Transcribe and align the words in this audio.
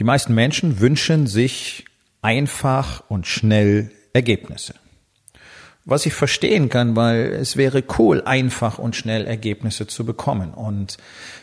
Die 0.00 0.04
meisten 0.04 0.34
Menschen 0.34 0.80
wünschen 0.80 1.26
sich 1.26 1.84
einfach 2.22 3.04
und 3.10 3.26
schnell 3.26 3.90
Ergebnisse. 4.14 4.74
Was 5.84 6.06
ich 6.06 6.14
verstehen 6.14 6.70
kann, 6.70 6.96
weil 6.96 7.34
es 7.34 7.58
wäre 7.58 7.84
cool, 7.98 8.22
einfach 8.22 8.78
und 8.78 8.96
schnell 8.96 9.26
Ergebnisse 9.26 9.86
zu 9.86 10.06
bekommen. 10.06 10.54
Und 10.54 10.96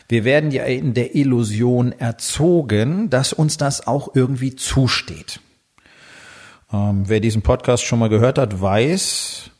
wir 0.08 0.24
werden 0.24 0.50
ja 0.50 0.64
in 0.64 0.92
der 0.92 1.14
Illusion 1.14 1.92
erzogen, 1.92 3.10
dass 3.10 3.32
uns 3.32 3.58
das 3.58 3.86
auch 3.86 4.16
irgendwie 4.16 4.56
zusteht. 4.56 5.38
Ähm, 6.72 7.08
wer 7.08 7.20
diesen 7.20 7.42
Podcast 7.42 7.84
schon 7.84 8.00
mal 8.00 8.08
gehört 8.08 8.38
hat, 8.38 8.60
weiß, 8.60 9.52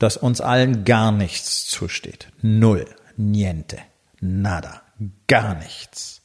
dass 0.00 0.16
uns 0.16 0.40
allen 0.40 0.84
gar 0.84 1.12
nichts 1.12 1.66
zusteht. 1.66 2.32
Null, 2.42 2.86
niente, 3.16 3.78
nada, 4.20 4.82
gar 5.28 5.54
nichts. 5.54 6.19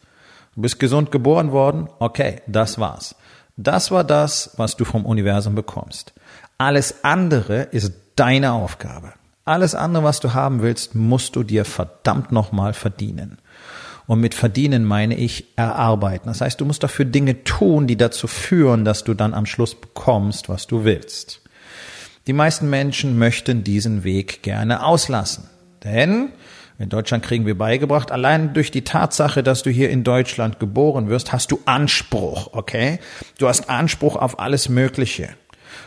Du 0.56 0.62
bist 0.62 0.80
gesund 0.80 1.12
geboren 1.12 1.52
worden, 1.52 1.90
okay, 2.00 2.42
das 2.48 2.80
war's. 2.80 3.16
Das 3.58 3.92
war 3.92 4.04
das, 4.04 4.52
was 4.58 4.76
du 4.76 4.86
vom 4.86 5.06
Universum 5.06 5.56
bekommst. 5.56 6.14
Alles 6.58 7.04
andere 7.04 7.64
ist 7.64 7.94
deine 8.16 8.54
Aufgabe. 8.54 9.14
Alles 9.44 9.76
andere, 9.76 10.04
was 10.04 10.20
du 10.20 10.34
haben 10.34 10.62
willst, 10.62 10.96
musst 10.96 11.36
du 11.36 11.44
dir 11.44 11.66
verdammt 11.66 12.32
nochmal 12.32 12.74
verdienen. 12.74 13.38
Und 14.08 14.20
mit 14.20 14.34
verdienen 14.34 14.86
meine 14.86 15.16
ich 15.16 15.46
erarbeiten. 15.56 16.28
Das 16.28 16.42
heißt, 16.42 16.62
du 16.62 16.66
musst 16.66 16.84
dafür 16.84 17.06
Dinge 17.06 17.44
tun, 17.44 17.88
die 17.88 17.98
dazu 17.98 18.28
führen, 18.28 18.86
dass 18.86 19.04
du 19.04 19.14
dann 19.14 19.34
am 19.34 19.46
Schluss 19.46 19.76
bekommst, 19.76 20.48
was 20.48 20.68
du 20.68 20.84
willst. 20.84 21.42
Die 22.28 22.34
meisten 22.34 22.70
Menschen 22.70 23.18
möchten 23.18 23.64
diesen 23.64 24.04
Weg 24.04 24.42
gerne 24.42 24.84
auslassen. 24.86 25.50
Denn 25.84 26.30
in 26.78 26.90
Deutschland 26.90 27.24
kriegen 27.24 27.46
wir 27.46 27.58
beigebracht, 27.58 28.12
allein 28.12 28.54
durch 28.54 28.70
die 28.70 28.84
Tatsache, 28.84 29.44
dass 29.44 29.64
du 29.64 29.70
hier 29.70 29.90
in 29.90 30.04
Deutschland 30.04 30.60
geboren 30.60 31.08
wirst, 31.08 31.32
hast 31.32 31.52
du 31.52 31.60
Anspruch, 31.66 32.50
okay? 32.54 33.00
Du 33.38 33.48
hast 33.48 33.70
Anspruch 33.70 34.18
auf 34.18 34.40
alles 34.40 34.68
Mögliche. 34.68 35.30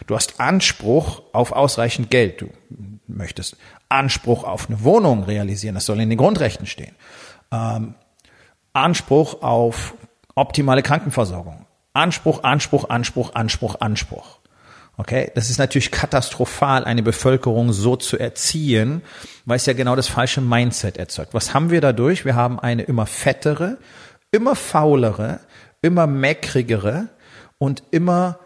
Du 0.06 0.14
hast 0.14 0.41
Anspruch 0.41 1.22
auf 1.33 1.53
ausreichend 1.53 2.11
Geld. 2.11 2.41
Du 2.41 2.48
möchtest 3.06 3.56
Anspruch 3.89 4.45
auf 4.45 4.69
eine 4.69 4.83
Wohnung 4.83 5.25
realisieren. 5.25 5.75
Das 5.75 5.86
soll 5.86 6.00
in 6.00 6.08
den 6.08 6.19
Grundrechten 6.19 6.67
stehen. 6.67 6.95
Ähm, 7.52 7.95
Anspruch 8.73 9.42
auf 9.42 9.95
optimale 10.34 10.83
Krankenversorgung. 10.83 11.67
Anspruch, 11.92 12.45
Anspruch, 12.45 12.89
Anspruch, 12.89 13.34
Anspruch, 13.34 13.77
Anspruch. 13.80 14.38
Okay, 15.00 15.30
das 15.36 15.48
ist 15.48 15.58
natürlich 15.58 15.92
katastrophal, 15.92 16.84
eine 16.84 17.04
Bevölkerung 17.04 17.72
so 17.72 17.94
zu 17.94 18.18
erziehen, 18.18 19.02
weil 19.44 19.56
es 19.56 19.66
ja 19.66 19.72
genau 19.72 19.94
das 19.94 20.08
falsche 20.08 20.40
Mindset 20.40 20.96
erzeugt. 20.96 21.34
Was 21.34 21.55
haben 21.55 21.70
wir 21.70 21.80
dadurch? 21.80 22.24
Wir 22.24 22.34
haben 22.34 22.58
eine 22.58 22.82
immer 22.82 23.06
fettere, 23.06 23.78
immer 24.32 24.56
faulere, 24.56 25.38
immer 25.82 26.08
meckrigere 26.08 27.06
und 27.58 27.84
immer 27.92 28.40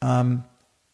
ähm, 0.00 0.44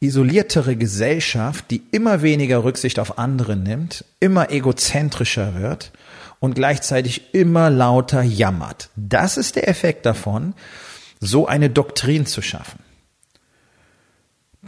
isoliertere 0.01 0.77
Gesellschaft, 0.77 1.67
die 1.71 1.83
immer 1.93 2.23
weniger 2.23 2.65
Rücksicht 2.65 2.99
auf 2.99 3.19
andere 3.19 3.55
nimmt, 3.55 4.03
immer 4.19 4.51
egozentrischer 4.51 5.61
wird 5.61 5.93
und 6.41 6.55
gleichzeitig 6.55 7.35
immer 7.35 7.69
lauter 7.69 8.23
jammert. 8.23 8.89
Das 8.97 9.37
ist 9.37 9.57
der 9.57 9.69
Effekt 9.69 10.07
davon, 10.07 10.55
so 11.21 11.47
eine 11.47 11.69
Doktrin 11.69 12.25
zu 12.25 12.41
schaffen. 12.41 12.86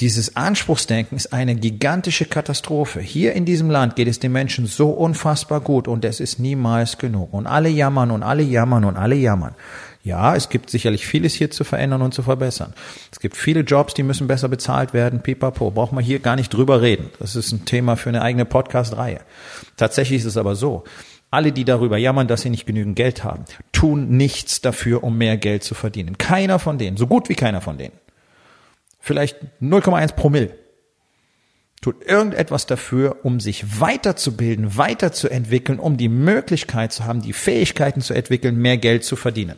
Dieses 0.00 0.36
Anspruchsdenken 0.36 1.16
ist 1.16 1.32
eine 1.32 1.56
gigantische 1.56 2.25
Katastrophe. 2.25 3.00
Hier 3.00 3.32
in 3.32 3.44
diesem 3.44 3.69
Land 3.69 3.97
geht 3.97 4.06
es 4.06 4.20
den 4.20 4.31
Menschen 4.31 4.66
so 4.66 4.91
unfassbar 4.91 5.60
gut 5.60 5.88
und 5.88 6.04
es 6.04 6.20
ist 6.20 6.38
niemals 6.38 6.98
genug. 6.98 7.34
Und 7.34 7.48
alle 7.48 7.69
jammern 7.69 8.12
und 8.12 8.22
alle 8.22 8.44
jammern 8.44 8.84
und 8.84 8.97
alle 8.97 9.16
jammern. 9.16 9.56
Ja, 10.04 10.36
es 10.36 10.50
gibt 10.50 10.70
sicherlich 10.70 11.04
vieles 11.04 11.34
hier 11.34 11.50
zu 11.50 11.64
verändern 11.64 12.03
und 12.03 12.14
zu 12.14 12.22
verbessern. 12.22 12.75
Es 13.10 13.19
gibt 13.19 13.36
viele 13.36 13.62
Jobs, 13.62 13.92
die 13.92 14.04
müssen 14.04 14.28
besser 14.28 14.48
bezahlt 14.48 14.94
werden. 14.94 15.20
Pipapo, 15.20 15.72
braucht 15.72 15.92
man 15.92 16.04
hier 16.04 16.20
gar 16.20 16.36
nicht 16.36 16.54
drüber 16.54 16.80
reden. 16.80 17.10
Das 17.19 17.34
ist 17.34 17.50
ein 17.50 17.65
Thema 17.65 17.97
für 17.97 18.10
eine 18.10 18.22
eigene 18.22 18.44
Podcast-Reihe. 18.44 19.22
Tatsächlich 19.76 20.20
ist 20.20 20.26
es 20.26 20.36
aber 20.36 20.54
so. 20.54 20.84
Alle, 21.32 21.50
die 21.50 21.65
darüber 21.65 21.98
jammern, 21.98 22.28
dass 22.28 22.42
sie 22.42 22.50
nicht 22.50 22.66
genügend 22.66 22.94
Geld 22.94 23.25
haben, 23.25 23.47
tun 23.72 24.10
nichts 24.10 24.60
dafür, 24.60 25.03
um 25.03 25.19
mehr 25.19 25.36
Geld 25.36 25.65
zu 25.65 25.75
verdienen. 25.75 26.19
Keiner 26.19 26.60
von 26.60 26.78
denen, 26.78 26.97
so 26.97 27.09
gut 27.09 27.28
wie 27.28 27.34
keiner 27.34 27.60
von 27.60 27.78
denen 27.78 27.92
vielleicht 29.08 29.38
0,1 29.60 30.14
Promille, 30.14 30.56
tut 31.80 32.04
irgendetwas 32.04 32.66
dafür, 32.66 33.24
um 33.24 33.41
sich 33.41 33.80
weiterzubilden, 33.80 34.76
weiterzuentwickeln, 34.76 35.78
um 35.80 35.96
die 35.96 36.08
Möglichkeit 36.08 36.92
zu 36.92 37.04
haben, 37.04 37.22
die 37.22 37.32
Fähigkeiten 37.32 38.02
zu 38.02 38.14
entwickeln, 38.14 38.56
mehr 38.56 38.76
Geld 38.76 39.04
zu 39.04 39.16
verdienen. 39.16 39.56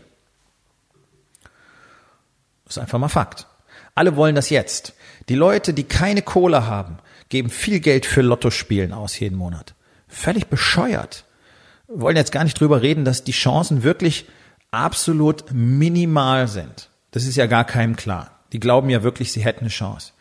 Das 2.64 2.76
ist 2.76 2.78
einfach 2.78 2.98
mal 2.98 3.08
Fakt. 3.08 3.46
Alle 3.94 4.16
wollen 4.16 4.36
das 4.36 4.50
jetzt. 4.50 4.94
Die 5.28 5.34
Leute, 5.34 5.74
die 5.74 5.84
keine 5.84 6.22
Kohle 6.22 6.66
haben, 6.66 6.98
geben 7.28 7.50
viel 7.50 7.80
Geld 7.80 8.06
für 8.06 8.22
Lottospielen 8.22 8.92
aus 8.92 9.18
jeden 9.18 9.36
Monat. 9.36 9.74
Völlig 10.06 10.46
bescheuert. 10.46 11.24
Wir 11.88 12.00
wollen 12.00 12.16
jetzt 12.16 12.32
gar 12.32 12.44
nicht 12.44 12.60
drüber 12.60 12.82
reden, 12.82 13.04
dass 13.04 13.24
die 13.24 13.32
Chancen 13.32 13.82
wirklich 13.82 14.26
absolut 14.70 15.46
minimal 15.52 16.46
sind. 16.46 16.88
Das 17.10 17.24
ist 17.24 17.36
ja 17.36 17.46
gar 17.46 17.64
keinem 17.64 17.96
klar. 17.96 18.39
Die 18.52 18.60
glauben 18.60 18.90
ja 18.90 19.02
wirklich, 19.02 19.32
sie 19.32 19.44
hätten 19.44 19.60
eine 19.60 19.68
Chance. 19.68 20.12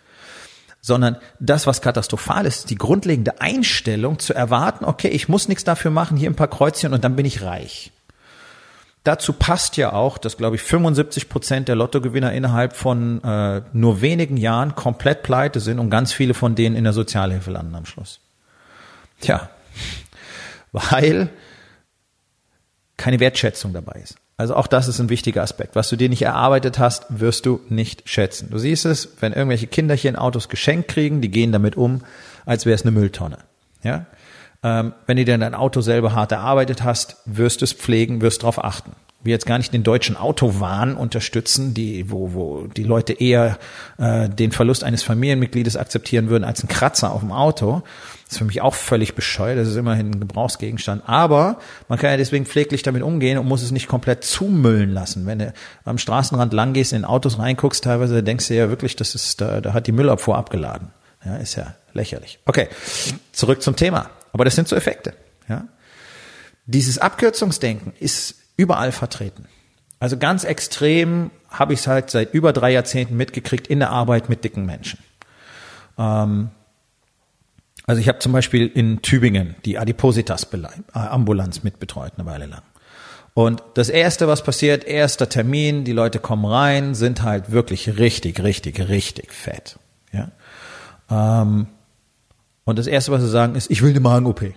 Sondern 0.81 1.17
das, 1.39 1.67
was 1.67 1.81
katastrophal 1.81 2.45
ist, 2.45 2.69
die 2.69 2.75
grundlegende 2.75 3.41
Einstellung 3.41 4.19
zu 4.19 4.33
erwarten, 4.33 4.85
okay, 4.85 5.09
ich 5.09 5.27
muss 5.27 5.47
nichts 5.47 5.63
dafür 5.63 5.91
machen, 5.91 6.15
hier 6.15 6.29
ein 6.29 6.35
paar 6.35 6.47
Kreuzchen 6.47 6.93
und 6.93 7.03
dann 7.03 7.15
bin 7.15 7.25
ich 7.25 7.41
reich. 7.41 7.91
Dazu 9.03 9.33
passt 9.33 9.77
ja 9.77 9.93
auch, 9.93 10.17
dass, 10.17 10.37
glaube 10.37 10.57
ich, 10.57 10.61
75 10.61 11.29
Prozent 11.29 11.67
der 11.67 11.75
Lottogewinner 11.75 12.33
innerhalb 12.33 12.75
von 12.75 13.23
äh, 13.23 13.61
nur 13.71 14.01
wenigen 14.01 14.37
Jahren 14.37 14.75
komplett 14.75 15.23
pleite 15.23 15.59
sind 15.59 15.79
und 15.79 15.89
ganz 15.89 16.11
viele 16.11 16.33
von 16.33 16.55
denen 16.55 16.75
in 16.75 16.83
der 16.83 16.93
Sozialhilfe 16.93 17.49
landen 17.51 17.75
am 17.75 17.85
Schluss. 17.85 18.19
Tja, 19.21 19.49
weil 20.71 21.29
keine 22.97 23.19
Wertschätzung 23.19 23.73
dabei 23.73 24.01
ist. 24.03 24.15
Also 24.39 24.55
auch 24.55 24.67
das 24.67 24.87
ist 24.87 25.01
ein 25.01 25.09
wichtiger 25.09 25.43
Aspekt. 25.43 25.75
Was 25.75 25.89
du 25.89 25.97
dir 25.97 26.07
nicht 26.07 26.21
erarbeitet 26.21 26.79
hast, 26.79 27.05
wirst 27.09 27.45
du 27.45 27.59
nicht 27.67 28.07
schätzen. 28.07 28.47
Du 28.49 28.57
siehst 28.57 28.85
es, 28.85 29.09
wenn 29.19 29.33
irgendwelche 29.33 29.67
Kinderchen 29.67 30.15
Autos 30.15 30.47
geschenkt 30.47 30.87
kriegen, 30.87 31.19
die 31.19 31.29
gehen 31.29 31.51
damit 31.51 31.75
um, 31.75 32.05
als 32.45 32.65
wäre 32.65 32.73
es 32.73 32.83
eine 32.83 32.91
Mülltonne. 32.91 33.39
Ja? 33.83 34.05
Ähm, 34.63 34.93
wenn 35.07 35.17
du 35.17 35.25
dir 35.25 35.37
dein 35.37 35.53
Auto 35.53 35.81
selber 35.81 36.15
hart 36.15 36.31
erarbeitet 36.31 36.85
hast, 36.85 37.17
wirst 37.25 37.59
du 37.59 37.65
es 37.65 37.73
pflegen, 37.73 38.21
wirst 38.21 38.43
darauf 38.43 38.63
achten. 38.63 38.93
Wir 39.21 39.31
jetzt 39.31 39.45
gar 39.45 39.57
nicht 39.57 39.73
den 39.73 39.83
deutschen 39.83 40.15
Autowahn 40.15 40.95
unterstützen, 40.95 41.73
die, 41.73 42.09
wo, 42.09 42.33
wo 42.33 42.67
die 42.67 42.83
Leute 42.83 43.11
eher 43.13 43.59
äh, 43.97 44.29
den 44.29 44.53
Verlust 44.53 44.83
eines 44.83 45.03
Familienmitgliedes 45.03 45.75
akzeptieren 45.75 46.29
würden 46.29 46.45
als 46.45 46.63
ein 46.63 46.69
Kratzer 46.69 47.11
auf 47.11 47.19
dem 47.19 47.33
Auto. 47.33 47.83
Das 48.23 48.33
ist 48.33 48.37
für 48.37 48.45
mich 48.45 48.61
auch 48.61 48.75
völlig 48.75 49.15
bescheuert. 49.15 49.57
Das 49.57 49.67
ist 49.67 49.75
immerhin 49.75 50.11
ein 50.11 50.19
Gebrauchsgegenstand. 50.21 51.03
Aber 51.05 51.59
man 51.89 51.99
kann 51.99 52.11
ja 52.11 52.17
deswegen 52.17 52.45
pfleglich 52.45 52.81
damit 52.81 53.03
umgehen 53.03 53.37
und 53.37 53.47
muss 53.47 53.61
es 53.61 53.71
nicht 53.71 53.87
komplett 53.87 54.23
zumüllen 54.23 54.91
lassen. 54.91 55.25
Wenn 55.25 55.39
du 55.39 55.53
am 55.83 55.97
Straßenrand 55.97 56.53
lang 56.53 56.71
gehst, 56.71 56.93
in 56.93 57.03
Autos 57.03 57.39
reinguckst, 57.39 57.83
teilweise 57.83 58.23
denkst 58.23 58.47
du 58.47 58.55
ja 58.55 58.69
wirklich, 58.69 58.95
das 58.95 59.15
ist, 59.15 59.41
da, 59.41 59.59
da 59.59 59.73
hat 59.73 59.87
die 59.87 59.91
Müllabfuhr 59.91 60.37
abgeladen. 60.37 60.89
Ja, 61.25 61.35
ist 61.35 61.55
ja 61.55 61.75
lächerlich. 61.93 62.39
Okay, 62.45 62.69
zurück 63.33 63.61
zum 63.61 63.75
Thema. 63.75 64.09
Aber 64.31 64.45
das 64.45 64.55
sind 64.55 64.67
so 64.67 64.75
Effekte. 64.75 65.13
Ja, 65.49 65.67
dieses 66.65 66.99
Abkürzungsdenken 66.99 67.93
ist 67.99 68.35
überall 68.59 68.91
vertreten. 68.91 69.45
Also 69.99 70.17
ganz 70.17 70.43
extrem 70.43 71.31
habe 71.49 71.73
ich 71.73 71.79
es 71.79 71.87
halt 71.87 72.09
seit 72.09 72.33
über 72.33 72.53
drei 72.53 72.71
Jahrzehnten 72.71 73.15
mitgekriegt 73.17 73.67
in 73.67 73.79
der 73.79 73.89
Arbeit 73.89 74.29
mit 74.29 74.43
dicken 74.43 74.65
Menschen. 74.65 74.99
Ähm, 75.97 76.49
also 77.85 78.01
ich 78.01 78.07
habe 78.07 78.19
zum 78.19 78.33
Beispiel 78.33 78.67
in 78.67 79.01
Tübingen 79.01 79.55
die 79.65 79.77
Adipositas-Ambulanz 79.79 81.57
äh, 81.57 81.61
mitbetreut 81.63 82.13
eine 82.17 82.25
Weile 82.25 82.45
lang. 82.45 82.61
Und 83.33 83.63
das 83.75 83.89
Erste, 83.89 84.27
was 84.27 84.43
passiert, 84.43 84.83
erster 84.83 85.29
Termin, 85.29 85.85
die 85.85 85.93
Leute 85.93 86.19
kommen 86.19 86.45
rein, 86.45 86.93
sind 86.95 87.23
halt 87.23 87.51
wirklich 87.51 87.97
richtig, 87.97 88.43
richtig, 88.43 88.89
richtig 88.89 89.31
fett. 89.33 89.79
Ja? 90.11 90.31
Ähm, 91.09 91.67
und 92.65 92.77
das 92.77 92.87
Erste, 92.87 93.11
was 93.11 93.21
sie 93.21 93.29
sagen, 93.29 93.55
ist, 93.55 93.71
ich 93.71 93.81
will 93.81 93.91
eine 93.91 94.01
Magen-OP. 94.01 94.53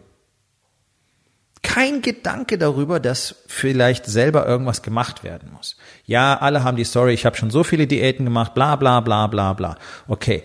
Kein 1.62 2.02
Gedanke 2.02 2.58
darüber, 2.58 3.00
dass 3.00 3.36
vielleicht 3.46 4.06
selber 4.06 4.46
irgendwas 4.46 4.82
gemacht 4.82 5.24
werden 5.24 5.52
muss. 5.52 5.76
Ja, 6.04 6.36
alle 6.38 6.64
haben 6.64 6.76
die 6.76 6.84
Story, 6.84 7.14
ich 7.14 7.24
habe 7.24 7.36
schon 7.36 7.50
so 7.50 7.64
viele 7.64 7.86
Diäten 7.86 8.24
gemacht, 8.24 8.54
bla 8.54 8.76
bla 8.76 9.00
bla 9.00 9.26
bla 9.26 9.52
bla. 9.52 9.76
Okay. 10.08 10.42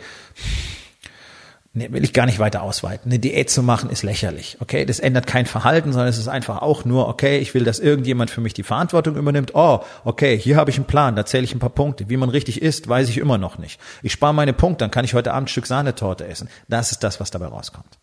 Nee, 1.77 1.91
will 1.91 2.03
ich 2.03 2.13
gar 2.13 2.25
nicht 2.25 2.39
weiter 2.39 2.63
ausweiten. 2.63 3.11
Eine 3.11 3.19
Diät 3.19 3.51
zu 3.51 3.61
machen 3.61 3.91
ist 3.91 4.01
lächerlich. 4.01 4.57
Okay, 4.61 4.83
das 4.83 4.99
ändert 4.99 5.27
kein 5.27 5.45
Verhalten, 5.45 5.91
sondern 5.91 6.09
es 6.09 6.17
ist 6.17 6.27
einfach 6.27 6.63
auch 6.63 6.85
nur, 6.85 7.07
okay, 7.07 7.37
ich 7.37 7.53
will, 7.53 7.65
dass 7.65 7.77
irgendjemand 7.77 8.31
für 8.31 8.41
mich 8.41 8.55
die 8.55 8.63
Verantwortung 8.63 9.15
übernimmt. 9.15 9.51
Oh, 9.53 9.81
okay, 10.03 10.39
hier 10.39 10.55
habe 10.55 10.71
ich 10.71 10.77
einen 10.77 10.87
Plan, 10.87 11.15
da 11.15 11.23
zähle 11.23 11.43
ich 11.43 11.53
ein 11.53 11.59
paar 11.59 11.69
Punkte. 11.69 12.09
Wie 12.09 12.17
man 12.17 12.29
richtig 12.29 12.63
isst, 12.63 12.87
weiß 12.87 13.09
ich 13.09 13.19
immer 13.19 13.37
noch 13.37 13.59
nicht. 13.59 13.79
Ich 14.01 14.11
spare 14.11 14.33
meine 14.33 14.53
Punkte, 14.53 14.85
dann 14.85 14.91
kann 14.91 15.05
ich 15.05 15.13
heute 15.13 15.33
Abend 15.33 15.49
ein 15.49 15.51
Stück 15.51 15.67
Sahnetorte 15.67 16.27
essen. 16.27 16.49
Das 16.67 16.91
ist 16.91 17.03
das, 17.03 17.19
was 17.19 17.29
dabei 17.29 17.45
rauskommt. 17.45 17.96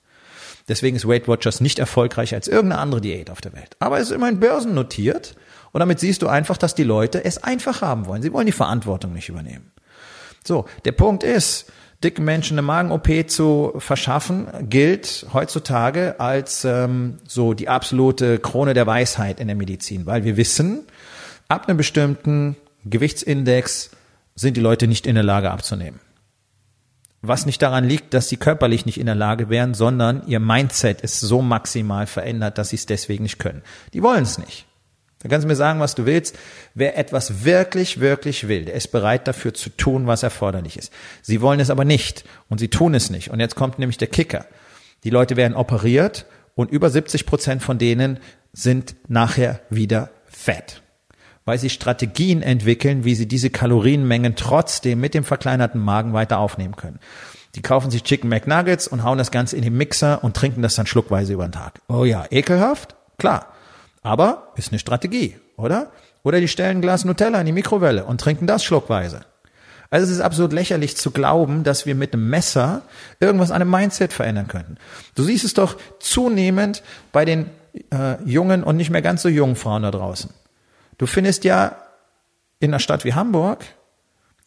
Deswegen 0.69 0.97
ist 0.97 1.07
Weight 1.07 1.29
Watchers 1.29 1.61
nicht 1.61 1.79
erfolgreicher 1.79 2.37
als 2.37 2.49
irgendeine 2.49 2.81
andere 2.81 3.01
Diät 3.01 3.31
auf 3.31 3.41
der 3.41 3.53
Welt. 3.53 3.77
Aber 3.81 3.99
es 3.99 4.09
ist 4.09 4.15
immerhin 4.15 4.41
börsennotiert 4.41 5.35
und 5.73 5.81
damit 5.81 6.01
siehst 6.01 6.23
du 6.23 6.29
einfach, 6.29 6.57
dass 6.57 6.75
die 6.75 6.85
Leute 6.85 7.25
es 7.25 7.43
einfach 7.43 7.83
haben 7.83 8.07
wollen. 8.07 8.23
Sie 8.23 8.33
wollen 8.33 8.47
die 8.47 8.53
Verantwortung 8.53 9.13
nicht 9.13 9.29
übernehmen. 9.29 9.73
So, 10.47 10.67
der 10.85 10.93
Punkt 10.93 11.23
ist, 11.23 11.71
dicken 12.03 12.25
Menschen 12.25 12.59
eine 12.59 12.67
Magen-OP 12.67 13.29
zu 13.29 13.73
verschaffen, 13.79 14.47
gilt 14.69 15.27
heutzutage 15.33 16.21
als 16.21 16.65
ähm, 16.65 17.19
so 17.27 17.55
die 17.55 17.69
absolute 17.69 18.39
Krone 18.39 18.75
der 18.75 18.87
Weisheit 18.87 19.41
in 19.41 19.49
der 19.49 19.57
Medizin, 19.57 20.07
weil 20.07 20.25
wir 20.25 20.37
wissen, 20.37 20.87
ab 21.49 21.67
einem 21.67 21.79
bestimmten 21.79 22.57
Gewichtsindex 22.85 23.91
sind 24.35 24.57
die 24.57 24.61
Leute 24.61 24.87
nicht 24.87 25.07
in 25.07 25.15
der 25.15 25.25
Lage 25.25 25.51
abzunehmen. 25.51 26.01
Was 27.27 27.47
nicht 27.47 27.63
daran 27.63 27.85
liegt, 27.85 28.13
dass 28.13 28.29
sie 28.29 28.37
körperlich 28.37 28.85
nicht 28.85 28.99
in 28.99 29.07
der 29.07 29.15
Lage 29.15 29.49
wären, 29.49 29.73
sondern 29.73 30.27
ihr 30.27 30.41
Mindset 30.41 31.01
ist 31.01 31.21
so 31.21 31.41
maximal 31.41 32.07
verändert, 32.07 32.59
dass 32.59 32.69
sie 32.69 32.77
es 32.77 32.85
deswegen 32.85 33.23
nicht 33.23 33.39
können. 33.39 33.63
Die 33.95 34.03
wollen 34.03 34.25
es 34.25 34.37
nicht. 34.37 34.67
Da 35.21 35.31
kannst 35.31 35.45
du 35.45 35.49
mir 35.49 35.57
sagen, 35.57 35.81
was 35.81 35.95
du 35.95 36.05
willst. 36.05 36.39
Wer 36.75 36.99
etwas 36.99 37.45
wirklich, 37.45 37.99
wirklich 37.99 38.47
will, 38.47 38.67
der 38.67 38.75
ist 38.75 38.93
bereit 38.93 39.27
dafür 39.27 39.55
zu 39.55 39.71
tun, 39.71 40.07
was 40.07 40.23
erforderlich 40.23 40.77
ist. 40.77 40.93
Sie 41.23 41.41
wollen 41.41 41.61
es 41.61 41.71
aber 41.71 41.87
nicht 41.87 42.25
und 42.51 42.59
sie 42.59 42.69
tun 42.69 42.95
es 42.95 43.09
nicht. 43.09 43.31
Und 43.31 43.41
jetzt 43.41 43.55
kommt 43.55 43.79
nämlich 43.79 43.97
der 43.97 44.09
Kicker. 44.09 44.45
Die 45.03 45.11
Leute 45.11 45.37
werden 45.37 45.55
operiert 45.55 46.27
und 46.55 46.71
über 46.71 46.91
70 46.91 47.25
Prozent 47.25 47.63
von 47.63 47.79
denen 47.79 48.19
sind 48.53 48.97
nachher 49.09 49.61
wieder 49.71 50.11
fett. 50.27 50.83
Weil 51.45 51.59
sie 51.59 51.71
Strategien 51.71 52.43
entwickeln, 52.43 53.05
wie 53.05 53.15
sie 53.15 53.27
diese 53.27 53.51
Kalorienmengen 53.51 54.35
trotzdem 54.37 55.01
mit 55.01 55.15
dem 55.15 55.25
verkleinerten 55.25 55.81
Magen 55.81 56.13
weiter 56.13 56.39
aufnehmen 56.39 56.77
können. 56.77 56.99
Die 57.55 57.63
kaufen 57.63 57.91
sich 57.91 58.03
Chicken 58.03 58.29
McNuggets 58.29 58.89
und 58.89 59.05
hauen 59.05 59.19
das 59.19 59.31
Ganze 59.31 59.57
in 59.57 59.63
den 59.63 59.77
Mixer 59.77 60.25
und 60.25 60.37
trinken 60.37 60.63
das 60.63 60.75
dann 60.75 60.87
schluckweise 60.87 61.35
über 61.35 61.47
den 61.47 61.53
Tag. 61.53 61.81
Oh 61.89 62.05
ja, 62.05 62.25
ekelhaft? 62.31 62.97
Klar. 63.19 63.49
Aber 64.03 64.53
ist 64.57 64.73
eine 64.73 64.79
Strategie, 64.79 65.37
oder? 65.57 65.91
Oder 66.23 66.41
die 66.41 66.49
stellen 66.49 66.79
ein 66.79 66.81
Glas 66.83 67.05
Nutella 67.05 67.41
in 67.41 67.47
die 67.47 67.53
Mikrowelle 67.53 68.05
und 68.05 68.21
trinken 68.21 68.47
das 68.47 68.65
schluckweise. 68.65 69.21
Also 69.91 70.07
es 70.07 70.11
ist 70.11 70.21
absolut 70.21 70.53
lächerlich 70.53 70.97
zu 70.97 71.11
glauben, 71.13 71.63
dass 71.63 71.87
wir 71.87 71.95
mit 71.95 72.13
einem 72.15 72.29
Messer 72.29 72.83
irgendwas 73.21 73.51
an 73.51 73.63
einem 73.63 73.71
Mindset 73.71 74.13
verändern 74.13 74.49
könnten. 74.49 74.77
Du 75.15 75.23
siehst 75.23 75.45
es 75.45 75.55
doch 75.55 75.77
zunehmend 76.01 76.83
bei 77.13 77.25
den 77.25 77.47
äh, 77.93 78.21
jungen 78.25 78.65
und 78.65 78.77
nicht 78.77 78.91
mehr 78.91 79.03
ganz 79.03 79.23
so 79.23 79.29
jungen 79.29 79.55
Frauen 79.55 79.83
da 79.83 79.91
draußen. 79.91 80.31
Du 80.99 81.07
findest 81.07 81.45
ja 81.45 81.77
in 82.61 82.71
einer 82.71 82.79
Stadt 82.79 83.05
wie 83.05 83.15
Hamburg 83.15 83.65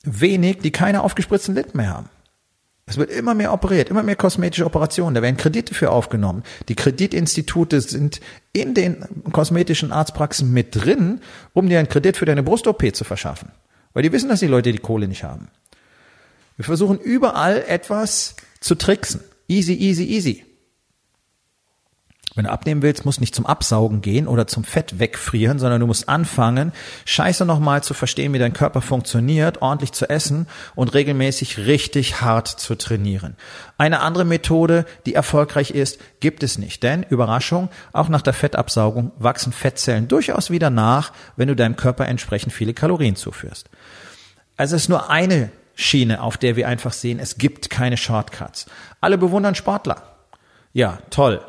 wenig, 0.03 0.59
die 0.59 0.71
keine 0.71 1.03
aufgespritzten 1.03 1.55
Lippen 1.55 1.77
mehr 1.77 1.89
haben. 1.89 2.09
Es 2.89 2.95
wird 2.95 3.11
immer 3.11 3.33
mehr 3.33 3.51
operiert, 3.51 3.89
immer 3.89 4.01
mehr 4.01 4.15
kosmetische 4.15 4.65
Operationen. 4.65 5.13
Da 5.13 5.21
werden 5.21 5.35
Kredite 5.35 5.73
für 5.73 5.91
aufgenommen. 5.91 6.43
Die 6.69 6.75
Kreditinstitute 6.75 7.81
sind 7.81 8.21
in 8.53 8.73
den 8.73 9.05
kosmetischen 9.33 9.91
Arztpraxen 9.91 10.53
mit 10.53 10.73
drin, 10.73 11.19
um 11.53 11.67
dir 11.67 11.79
einen 11.79 11.89
Kredit 11.89 12.15
für 12.15 12.25
deine 12.25 12.43
Brust-OP 12.43 12.95
zu 12.95 13.03
verschaffen. 13.03 13.51
Weil 13.93 14.03
die 14.03 14.11
wissen, 14.13 14.29
dass 14.29 14.39
die 14.39 14.47
Leute 14.47 14.71
die 14.71 14.77
Kohle 14.77 15.09
nicht 15.09 15.25
haben. 15.25 15.49
Wir 16.55 16.63
versuchen 16.63 16.97
überall 16.97 17.61
etwas 17.67 18.37
zu 18.61 18.75
tricksen. 18.75 19.19
Easy, 19.49 19.73
easy, 19.73 20.05
easy. 20.05 20.45
Wenn 22.37 22.45
du 22.45 22.51
abnehmen 22.51 22.83
willst, 22.83 23.03
musst 23.03 23.19
nicht 23.19 23.33
zum 23.33 23.47
Absaugen 23.47 24.01
gehen 24.01 24.27
oder 24.27 24.45
zum 24.45 24.63
Fett 24.63 24.99
wegfrieren, 24.99 25.57
sondern 25.57 25.81
du 25.81 25.87
musst 25.87 26.07
anfangen, 26.07 26.71
scheiße 27.05 27.45
nochmal 27.45 27.81
zu 27.81 27.95
verstehen, 27.95 28.31
wie 28.31 28.37
dein 28.37 28.53
Körper 28.53 28.81
funktioniert, 28.81 29.63
ordentlich 29.63 29.91
zu 29.91 30.07
essen 30.07 30.45
und 30.75 30.93
regelmäßig 30.93 31.57
richtig 31.57 32.21
hart 32.21 32.47
zu 32.47 32.75
trainieren. 32.75 33.35
Eine 33.79 34.01
andere 34.01 34.23
Methode, 34.23 34.85
die 35.07 35.15
erfolgreich 35.15 35.71
ist, 35.71 35.99
gibt 36.19 36.43
es 36.43 36.59
nicht. 36.59 36.83
Denn, 36.83 37.01
Überraschung, 37.09 37.69
auch 37.91 38.07
nach 38.07 38.21
der 38.21 38.33
Fettabsaugung 38.33 39.13
wachsen 39.17 39.51
Fettzellen 39.51 40.07
durchaus 40.07 40.51
wieder 40.51 40.69
nach, 40.69 41.13
wenn 41.37 41.47
du 41.47 41.55
deinem 41.55 41.75
Körper 41.75 42.05
entsprechend 42.05 42.53
viele 42.53 42.75
Kalorien 42.75 43.15
zuführst. 43.15 43.67
Also 44.57 44.75
es 44.75 44.83
ist 44.83 44.89
nur 44.89 45.09
eine 45.09 45.49
Schiene, 45.73 46.21
auf 46.21 46.37
der 46.37 46.55
wir 46.55 46.67
einfach 46.67 46.93
sehen, 46.93 47.17
es 47.17 47.39
gibt 47.39 47.71
keine 47.71 47.97
Shortcuts. 47.97 48.67
Alle 49.01 49.17
bewundern 49.17 49.55
Sportler. 49.55 50.03
Ja, 50.71 50.99
toll 51.09 51.41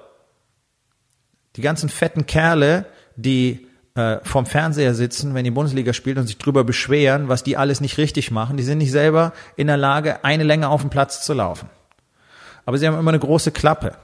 die 1.59 1.63
ganzen 1.63 1.89
fetten 1.89 2.25
Kerle, 2.27 2.87
die 3.17 3.67
äh, 3.97 4.19
vorm 4.23 4.47
Fernseher 4.47 4.95
sitzen, 4.95 5.35
wenn 5.35 5.43
die 5.43 5.51
Bundesliga 5.51 5.93
spielt 5.93 6.17
und 6.17 6.29
sich 6.29 6.39
drüber 6.39 6.63
beschweren, 6.63 7.29
was 7.29 7.43
die 7.43 7.57
alles 7.57 7.81
nicht 7.81 7.99
richtig 7.99 8.31
machen, 8.31 8.57
die 8.57 8.63
sind 8.63 8.79
nicht 8.79 8.93
selber 8.93 9.33
in 9.57 9.67
der 9.67 9.77
Lage, 9.77 10.25
eine 10.25 10.45
Länge 10.45 10.69
auf 10.69 10.83
dem 10.83 10.91
Platz 10.91 11.25
zu 11.25 11.35
laufen. 11.35 11.69
Aber 12.65 12.79
sie 12.79 12.87
haben 12.87 12.97
immer 12.97 13.11
eine 13.11 13.19
große 13.19 13.51
Klappe. 13.51 13.97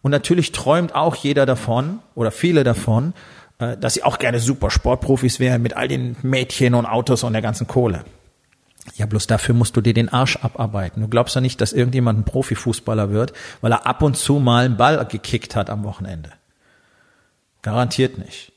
Und 0.00 0.10
natürlich 0.10 0.52
träumt 0.52 0.94
auch 0.94 1.14
jeder 1.16 1.44
davon 1.44 1.98
oder 2.14 2.30
viele 2.30 2.64
davon, 2.64 3.12
äh, 3.58 3.76
dass 3.76 3.92
sie 3.92 4.02
auch 4.02 4.18
gerne 4.18 4.40
super 4.40 4.70
Sportprofis 4.70 5.38
wären 5.38 5.60
mit 5.60 5.76
all 5.76 5.88
den 5.88 6.16
Mädchen 6.22 6.74
und 6.74 6.86
Autos 6.86 7.24
und 7.24 7.34
der 7.34 7.42
ganzen 7.42 7.66
Kohle. 7.66 8.04
Ja, 8.94 9.04
bloß 9.04 9.26
dafür 9.26 9.54
musst 9.54 9.76
du 9.76 9.82
dir 9.82 9.92
den 9.92 10.08
Arsch 10.08 10.36
abarbeiten. 10.36 11.02
Du 11.02 11.08
glaubst 11.08 11.34
ja 11.34 11.42
nicht, 11.42 11.60
dass 11.60 11.74
irgendjemand 11.74 12.20
ein 12.20 12.24
Profifußballer 12.24 13.10
wird, 13.10 13.34
weil 13.60 13.72
er 13.72 13.86
ab 13.86 14.02
und 14.02 14.16
zu 14.16 14.38
mal 14.38 14.64
einen 14.64 14.78
Ball 14.78 15.04
gekickt 15.04 15.56
hat 15.56 15.68
am 15.68 15.84
Wochenende. 15.84 16.30
Garantiert 17.66 18.16
nicht. 18.16 18.52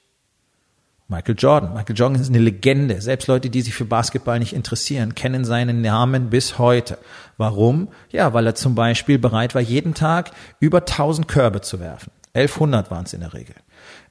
Michael 1.08 1.34
Jordan. 1.36 1.74
Michael 1.74 1.96
Jordan 1.96 2.22
ist 2.22 2.30
eine 2.30 2.38
Legende. 2.38 3.02
Selbst 3.02 3.26
Leute, 3.26 3.50
die 3.50 3.64
sich 3.64 3.74
für 3.74 3.86
Basketball 3.86 4.38
nicht 4.38 4.54
interessieren, 4.54 5.16
kennen 5.16 5.46
seinen 5.46 5.82
Namen 5.82 6.30
bis 6.30 6.60
heute. 6.60 7.00
Warum? 7.36 7.88
Ja, 8.12 8.36
weil 8.36 8.46
er 8.46 8.54
zum 8.54 8.76
Beispiel 8.76 9.18
bereit 9.18 9.56
war, 9.56 9.64
jeden 9.64 9.96
Tag 9.96 10.30
über 10.60 10.82
1000 10.82 11.28
Körbe 11.28 11.62
zu 11.62 11.80
werfen. 11.80 12.12
1100 12.36 12.92
waren 12.92 13.06
es 13.06 13.14
in 13.14 13.22
der 13.22 13.34
Regel. 13.34 13.56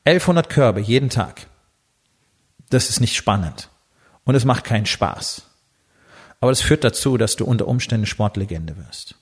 1100 0.04 0.50
Körbe 0.50 0.80
jeden 0.80 1.10
Tag. 1.10 1.46
Das 2.68 2.90
ist 2.90 3.00
nicht 3.00 3.14
spannend. 3.14 3.68
Und 4.24 4.34
es 4.34 4.44
macht 4.44 4.64
keinen 4.64 4.86
Spaß. 4.86 5.42
Aber 6.40 6.50
das 6.50 6.60
führt 6.60 6.82
dazu, 6.82 7.16
dass 7.18 7.36
du 7.36 7.44
unter 7.44 7.68
Umständen 7.68 8.06
Sportlegende 8.06 8.76
wirst. 8.76 9.14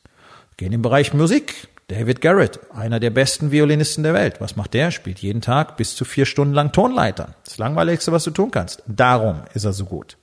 Gehen 0.56 0.72
im 0.72 0.80
Bereich 0.80 1.12
Musik. 1.12 1.68
David 1.88 2.20
Garrett, 2.20 2.58
einer 2.74 2.98
der 2.98 3.10
besten 3.10 3.52
Violinisten 3.52 4.02
der 4.02 4.12
Welt. 4.12 4.40
Was 4.40 4.56
macht 4.56 4.74
der? 4.74 4.90
Spielt 4.90 5.20
jeden 5.20 5.40
Tag 5.40 5.76
bis 5.76 5.94
zu 5.94 6.04
vier 6.04 6.26
Stunden 6.26 6.52
lang 6.52 6.72
Tonleitern. 6.72 7.36
Das 7.44 7.58
Langweiligste, 7.58 8.10
was 8.10 8.24
du 8.24 8.32
tun 8.32 8.50
kannst. 8.50 8.82
Darum 8.88 9.42
ist 9.54 9.64
er 9.64 9.72
so 9.72 9.84
gut. 9.84 10.18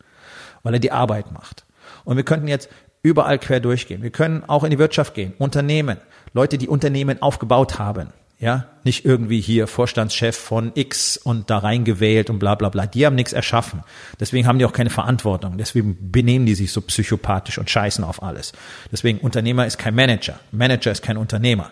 Weil 0.63 0.73
er 0.73 0.81
die 0.81 0.91
Arbeit 0.91 1.31
macht. 1.31 1.65
Und 2.03 2.17
wir 2.17 2.25
könnten 2.25 2.49
jetzt 2.49 2.69
überall 3.01 3.39
quer 3.39 3.61
durchgehen. 3.61 4.03
Wir 4.03 4.09
können 4.09 4.43
auch 4.43 4.65
in 4.65 4.71
die 4.71 4.77
Wirtschaft 4.77 5.13
gehen. 5.13 5.35
Unternehmen. 5.37 5.99
Leute, 6.33 6.57
die 6.57 6.67
Unternehmen 6.67 7.21
aufgebaut 7.21 7.79
haben. 7.79 8.09
Ja, 8.43 8.65
nicht 8.83 9.05
irgendwie 9.05 9.39
hier 9.39 9.67
Vorstandschef 9.67 10.35
von 10.35 10.73
X 10.75 11.15
und 11.15 11.49
da 11.49 11.59
reingewählt 11.59 12.29
und 12.29 12.39
bla 12.39 12.55
bla 12.55 12.67
bla. 12.67 12.85
Die 12.85 13.05
haben 13.05 13.15
nichts 13.15 13.31
erschaffen. 13.31 13.83
Deswegen 14.19 14.47
haben 14.47 14.59
die 14.59 14.65
auch 14.65 14.73
keine 14.73 14.89
Verantwortung. 14.89 15.57
Deswegen 15.57 16.11
benehmen 16.11 16.45
die 16.45 16.53
sich 16.53 16.73
so 16.73 16.81
psychopathisch 16.81 17.57
und 17.57 17.69
scheißen 17.69 18.03
auf 18.03 18.21
alles. 18.21 18.51
Deswegen 18.91 19.19
Unternehmer 19.19 19.65
ist 19.65 19.77
kein 19.77 19.95
Manager. 19.95 20.41
Manager 20.51 20.91
ist 20.91 21.01
kein 21.01 21.15
Unternehmer. 21.15 21.71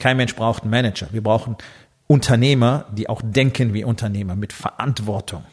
Kein 0.00 0.16
Mensch 0.16 0.34
braucht 0.34 0.64
einen 0.64 0.72
Manager. 0.72 1.06
Wir 1.12 1.22
brauchen 1.22 1.56
Unternehmer, 2.08 2.86
die 2.90 3.08
auch 3.08 3.22
denken 3.24 3.72
wie 3.72 3.84
Unternehmer 3.84 4.34
mit 4.34 4.52
Verantwortung. 4.52 5.44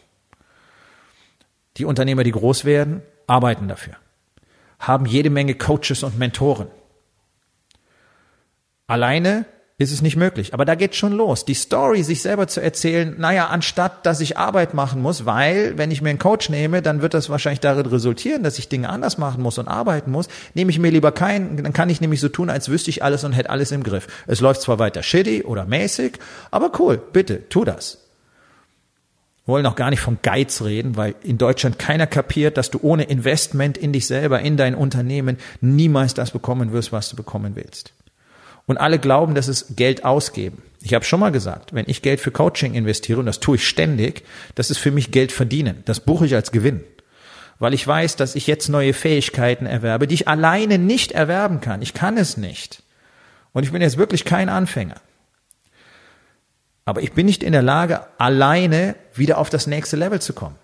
Die 1.77 1.86
Unternehmer, 1.86 2.24
die 2.24 2.31
groß 2.31 2.65
werden, 2.65 3.03
arbeiten 3.27 3.67
dafür. 3.67 3.93
Haben 4.79 5.05
jede 5.05 5.29
Menge 5.29 5.53
Coaches 5.53 6.01
und 6.01 6.17
Mentoren. 6.17 6.69
Alleine 8.88 9.45
ist 9.79 9.91
es 9.91 10.01
nicht 10.01 10.15
möglich. 10.15 10.55
Aber 10.55 10.65
da 10.65 10.74
geht 10.74 10.96
schon 10.96 11.13
los. 11.13 11.46
Die 11.46 11.53
Story, 11.53 12.01
sich 12.01 12.24
selber 12.24 12.48
zu 12.48 12.62
erzählen, 12.62 13.13
naja, 13.19 13.48
anstatt 13.48 14.05
dass 14.07 14.22
ich 14.22 14.38
Arbeit 14.38 14.74
machen 14.74 15.01
muss, 15.01 15.25
weil 15.25 15.77
wenn 15.77 15.91
ich 15.91 16.01
mir 16.01 16.10
einen 16.10 16.17
Coach 16.17 16.50
nehme, 16.50 16.81
dann 16.81 17.03
wird 17.03 17.13
das 17.13 17.29
wahrscheinlich 17.29 17.60
darin 17.60 17.86
resultieren, 17.86 18.41
dass 18.41 18.57
ich 18.57 18.69
Dinge 18.69 18.89
anders 18.89 19.19
machen 19.19 19.43
muss 19.43 19.60
und 19.60 19.67
arbeiten 19.67 20.10
muss. 20.10 20.29
Nehme 20.55 20.72
ich 20.72 20.79
mir 20.79 20.89
lieber 20.89 21.12
keinen, 21.12 21.62
dann 21.63 21.74
kann 21.74 21.91
ich 21.91 22.01
nämlich 22.01 22.22
so 22.22 22.29
tun, 22.29 22.50
als 22.50 22.69
wüsste 22.69 22.89
ich 22.89 23.03
alles 23.03 23.24
und 23.24 23.34
hätte 23.34 23.51
alles 23.51 23.72
im 23.72 23.84
Griff. 23.84 24.07
Es 24.25 24.41
läuft 24.41 24.62
zwar 24.62 24.79
weiter 24.79 25.03
shitty 25.03 25.43
oder 25.43 25.65
mäßig, 25.65 26.13
aber 26.50 26.72
cool, 26.79 26.98
bitte, 26.98 27.48
tu 27.50 27.63
das. 27.63 28.00
Wir 29.46 29.53
wollen 29.53 29.65
auch 29.67 29.75
gar 29.75 29.91
nicht 29.91 30.01
vom 30.01 30.17
Geiz 30.24 30.63
reden, 30.63 30.98
weil 30.98 31.13
in 31.22 31.38
Deutschland 31.38 31.77
keiner 31.77 32.07
kapiert, 32.07 32.57
dass 32.57 32.72
du 32.72 32.79
ohne 32.81 33.03
Investment 33.03 33.77
in 33.77 33.93
dich 33.93 34.07
selber, 34.07 34.41
in 34.41 34.57
dein 34.57 34.74
Unternehmen 34.74 35.38
niemals 35.62 36.15
das 36.15 36.31
bekommen 36.31 36.72
wirst, 36.72 36.91
was 36.91 37.10
du 37.10 37.15
bekommen 37.15 37.55
willst. 37.55 37.93
Und 38.67 38.77
alle 38.77 39.00
glauben, 39.00 39.33
dass 39.33 39.47
es 39.47 39.75
Geld 39.75 40.05
ausgeben. 40.05 40.62
Ich 40.81 40.93
habe 40.93 41.05
schon 41.05 41.19
mal 41.19 41.31
gesagt, 41.31 41.74
wenn 41.74 41.86
ich 41.88 42.01
Geld 42.01 42.19
für 42.19 42.31
Coaching 42.31 42.75
investiere, 42.75 43.19
und 43.19 43.25
das 43.25 43.39
tue 43.39 43.55
ich 43.55 43.67
ständig, 43.67 44.24
das 44.55 44.69
ist 44.69 44.77
für 44.77 44.91
mich 44.91 45.12
Geld 45.12 45.31
verdienen. 45.31 45.81
Das 45.86 46.01
buche 46.01 46.25
ich 46.25 46.36
als 46.36 46.51
Gewinn. 46.51 46.83
Weil 47.59 47.74
ich 47.74 47.88
weiß, 47.88 48.17
dass 48.17 48.36
ich 48.36 48.45
jetzt 48.45 48.69
neue 48.69 48.93
Fähigkeiten 48.93 49.65
erwerbe, 49.65 50.05
die 50.05 50.13
ich 50.13 50.27
alleine 50.27 50.77
nicht 50.77 51.13
erwerben 51.13 51.62
kann. 51.62 51.81
Ich 51.81 51.93
kann 51.93 52.17
es 52.17 52.38
nicht. 52.38 52.83
Und 53.53 53.63
ich 53.63 53.71
bin 53.71 53.81
jetzt 53.81 53.97
wirklich 53.97 54.25
kein 54.25 54.50
Anfänger. 54.50 55.01
Aber 56.86 57.01
ich 57.01 57.13
bin 57.13 57.25
nicht 57.25 57.43
in 57.43 57.53
der 57.53 57.63
Lage, 57.63 58.05
alleine 58.17 58.95
wieder 59.13 59.39
auf 59.39 59.50
das 59.50 59.65
nächste 59.65 59.97
Level 59.97 60.21
zu 60.21 60.33
kommen. 60.33 60.55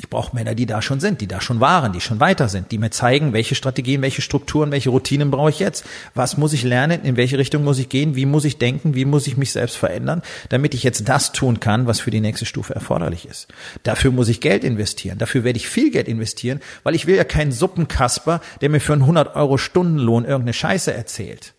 Ich 0.00 0.10
brauche 0.10 0.34
Männer, 0.34 0.56
die 0.56 0.66
da 0.66 0.82
schon 0.82 0.98
sind, 0.98 1.20
die 1.20 1.28
da 1.28 1.40
schon 1.40 1.60
waren, 1.60 1.92
die 1.92 2.00
schon 2.00 2.18
weiter 2.18 2.48
sind, 2.48 2.72
die 2.72 2.78
mir 2.78 2.90
zeigen, 2.90 3.32
welche 3.32 3.54
Strategien, 3.54 4.02
welche 4.02 4.22
Strukturen, 4.22 4.72
welche 4.72 4.90
Routinen 4.90 5.30
brauche 5.30 5.50
ich 5.50 5.60
jetzt. 5.60 5.84
Was 6.14 6.36
muss 6.36 6.52
ich 6.52 6.64
lernen? 6.64 7.02
In 7.04 7.16
welche 7.16 7.38
Richtung 7.38 7.62
muss 7.62 7.78
ich 7.78 7.88
gehen? 7.88 8.16
Wie 8.16 8.26
muss 8.26 8.44
ich 8.44 8.58
denken? 8.58 8.96
Wie 8.96 9.04
muss 9.04 9.28
ich 9.28 9.36
mich 9.36 9.52
selbst 9.52 9.76
verändern, 9.76 10.22
damit 10.48 10.74
ich 10.74 10.82
jetzt 10.82 11.08
das 11.08 11.30
tun 11.30 11.60
kann, 11.60 11.86
was 11.86 12.00
für 12.00 12.10
die 12.10 12.20
nächste 12.20 12.44
Stufe 12.44 12.74
erforderlich 12.74 13.28
ist? 13.28 13.46
Dafür 13.84 14.10
muss 14.10 14.28
ich 14.28 14.40
Geld 14.40 14.64
investieren. 14.64 15.18
Dafür 15.18 15.44
werde 15.44 15.58
ich 15.58 15.68
viel 15.68 15.92
Geld 15.92 16.08
investieren, 16.08 16.60
weil 16.82 16.96
ich 16.96 17.06
will 17.06 17.14
ja 17.14 17.24
keinen 17.24 17.52
Suppenkasper, 17.52 18.40
der 18.60 18.70
mir 18.70 18.80
für 18.80 18.94
einen 18.94 19.02
100 19.02 19.36
Euro 19.36 19.58
Stundenlohn 19.58 20.24
irgendeine 20.24 20.54
Scheiße 20.54 20.92
erzählt. 20.92 21.54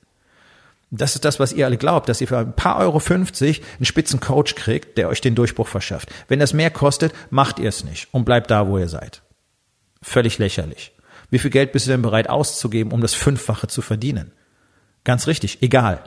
Das 0.98 1.16
ist 1.16 1.26
das, 1.26 1.40
was 1.40 1.54
ihr 1.54 1.66
alle 1.66 1.78
glaubt, 1.78 2.10
dass 2.10 2.22
ihr 2.22 2.28
für 2.28 2.38
ein 2.38 2.56
paar 2.56 2.78
Euro 2.78 3.00
50 3.00 3.62
einen 3.78 3.86
spitzen 3.86 4.20
Coach 4.20 4.56
kriegt, 4.56 4.98
der 4.98 5.10
euch 5.10 5.22
den 5.22 5.36
Durchbruch 5.36 5.68
verschafft. 5.68 6.10
Wenn 6.28 6.40
das 6.40 6.54
mehr 6.54 6.72
kostet, 6.72 7.14
macht 7.30 7.60
ihr 7.60 7.70
es 7.70 7.84
nicht 7.84 8.08
und 8.12 8.26
bleibt 8.26 8.52
da, 8.52 8.68
wo 8.68 8.78
ihr 8.78 8.88
seid. 8.88 9.22
Völlig 10.02 10.38
lächerlich. 10.38 10.94
Wie 11.30 11.40
viel 11.40 11.52
Geld 11.52 11.72
bist 11.72 11.88
du 11.88 11.92
denn 11.92 12.02
bereit 12.02 12.30
auszugeben, 12.30 12.92
um 12.92 13.02
das 13.02 13.14
Fünffache 13.14 13.68
zu 13.68 13.82
verdienen? 13.82 14.32
Ganz 15.04 15.28
richtig, 15.28 15.62
egal. 15.62 16.04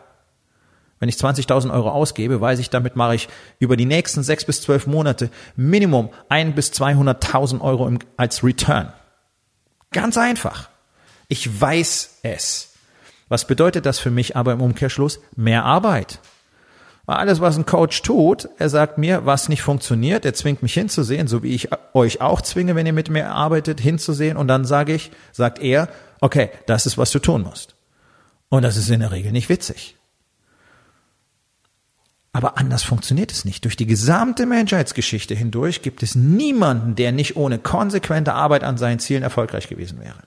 Wenn 1.00 1.08
ich 1.08 1.16
20.000 1.16 1.72
Euro 1.72 1.90
ausgebe, 1.90 2.40
weiß 2.40 2.58
ich, 2.58 2.70
damit 2.70 2.96
mache 2.96 3.14
ich 3.14 3.28
über 3.58 3.76
die 3.76 3.86
nächsten 3.86 4.22
sechs 4.22 4.44
bis 4.44 4.62
zwölf 4.62 4.86
Monate 4.86 5.30
Minimum 5.56 6.10
ein 6.28 6.54
bis 6.54 6.72
200.000 6.72 7.60
Euro 7.60 7.90
als 8.16 8.42
Return. 8.42 8.92
Ganz 9.92 10.16
einfach. 10.16 10.68
Ich 11.28 11.60
weiß 11.60 12.18
es. 12.22 12.74
Was 13.28 13.46
bedeutet 13.46 13.86
das 13.86 13.98
für 13.98 14.10
mich 14.10 14.36
aber 14.36 14.52
im 14.52 14.60
Umkehrschluss? 14.60 15.20
Mehr 15.36 15.64
Arbeit. 15.64 16.20
Weil 17.06 17.16
alles, 17.16 17.40
was 17.40 17.56
ein 17.56 17.64
Coach 17.64 18.02
tut, 18.02 18.48
er 18.58 18.68
sagt 18.68 18.98
mir, 18.98 19.24
was 19.24 19.48
nicht 19.48 19.62
funktioniert, 19.62 20.26
er 20.26 20.34
zwingt 20.34 20.62
mich 20.62 20.74
hinzusehen, 20.74 21.26
so 21.26 21.42
wie 21.42 21.54
ich 21.54 21.70
euch 21.94 22.20
auch 22.20 22.42
zwinge, 22.42 22.74
wenn 22.74 22.84
ihr 22.84 22.92
mit 22.92 23.08
mir 23.08 23.30
arbeitet, 23.30 23.80
hinzusehen 23.80 24.36
und 24.36 24.46
dann 24.46 24.66
sage 24.66 24.92
ich, 24.94 25.10
sagt 25.32 25.58
er, 25.58 25.88
okay, 26.20 26.50
das 26.66 26.84
ist, 26.84 26.98
was 26.98 27.10
du 27.10 27.18
tun 27.18 27.42
musst. 27.42 27.74
Und 28.50 28.62
das 28.62 28.76
ist 28.76 28.90
in 28.90 29.00
der 29.00 29.10
Regel 29.10 29.32
nicht 29.32 29.48
witzig. 29.48 29.96
Aber 32.32 32.58
anders 32.58 32.82
funktioniert 32.82 33.32
es 33.32 33.44
nicht. 33.44 33.64
Durch 33.64 33.76
die 33.76 33.86
gesamte 33.86 34.46
Menschheitsgeschichte 34.46 35.34
hindurch 35.34 35.82
gibt 35.82 36.02
es 36.02 36.14
niemanden, 36.14 36.94
der 36.94 37.12
nicht 37.12 37.36
ohne 37.36 37.58
konsequente 37.58 38.34
Arbeit 38.34 38.64
an 38.64 38.76
seinen 38.76 38.98
Zielen 38.98 39.22
erfolgreich 39.22 39.68
gewesen 39.68 39.98
wäre. 40.00 40.22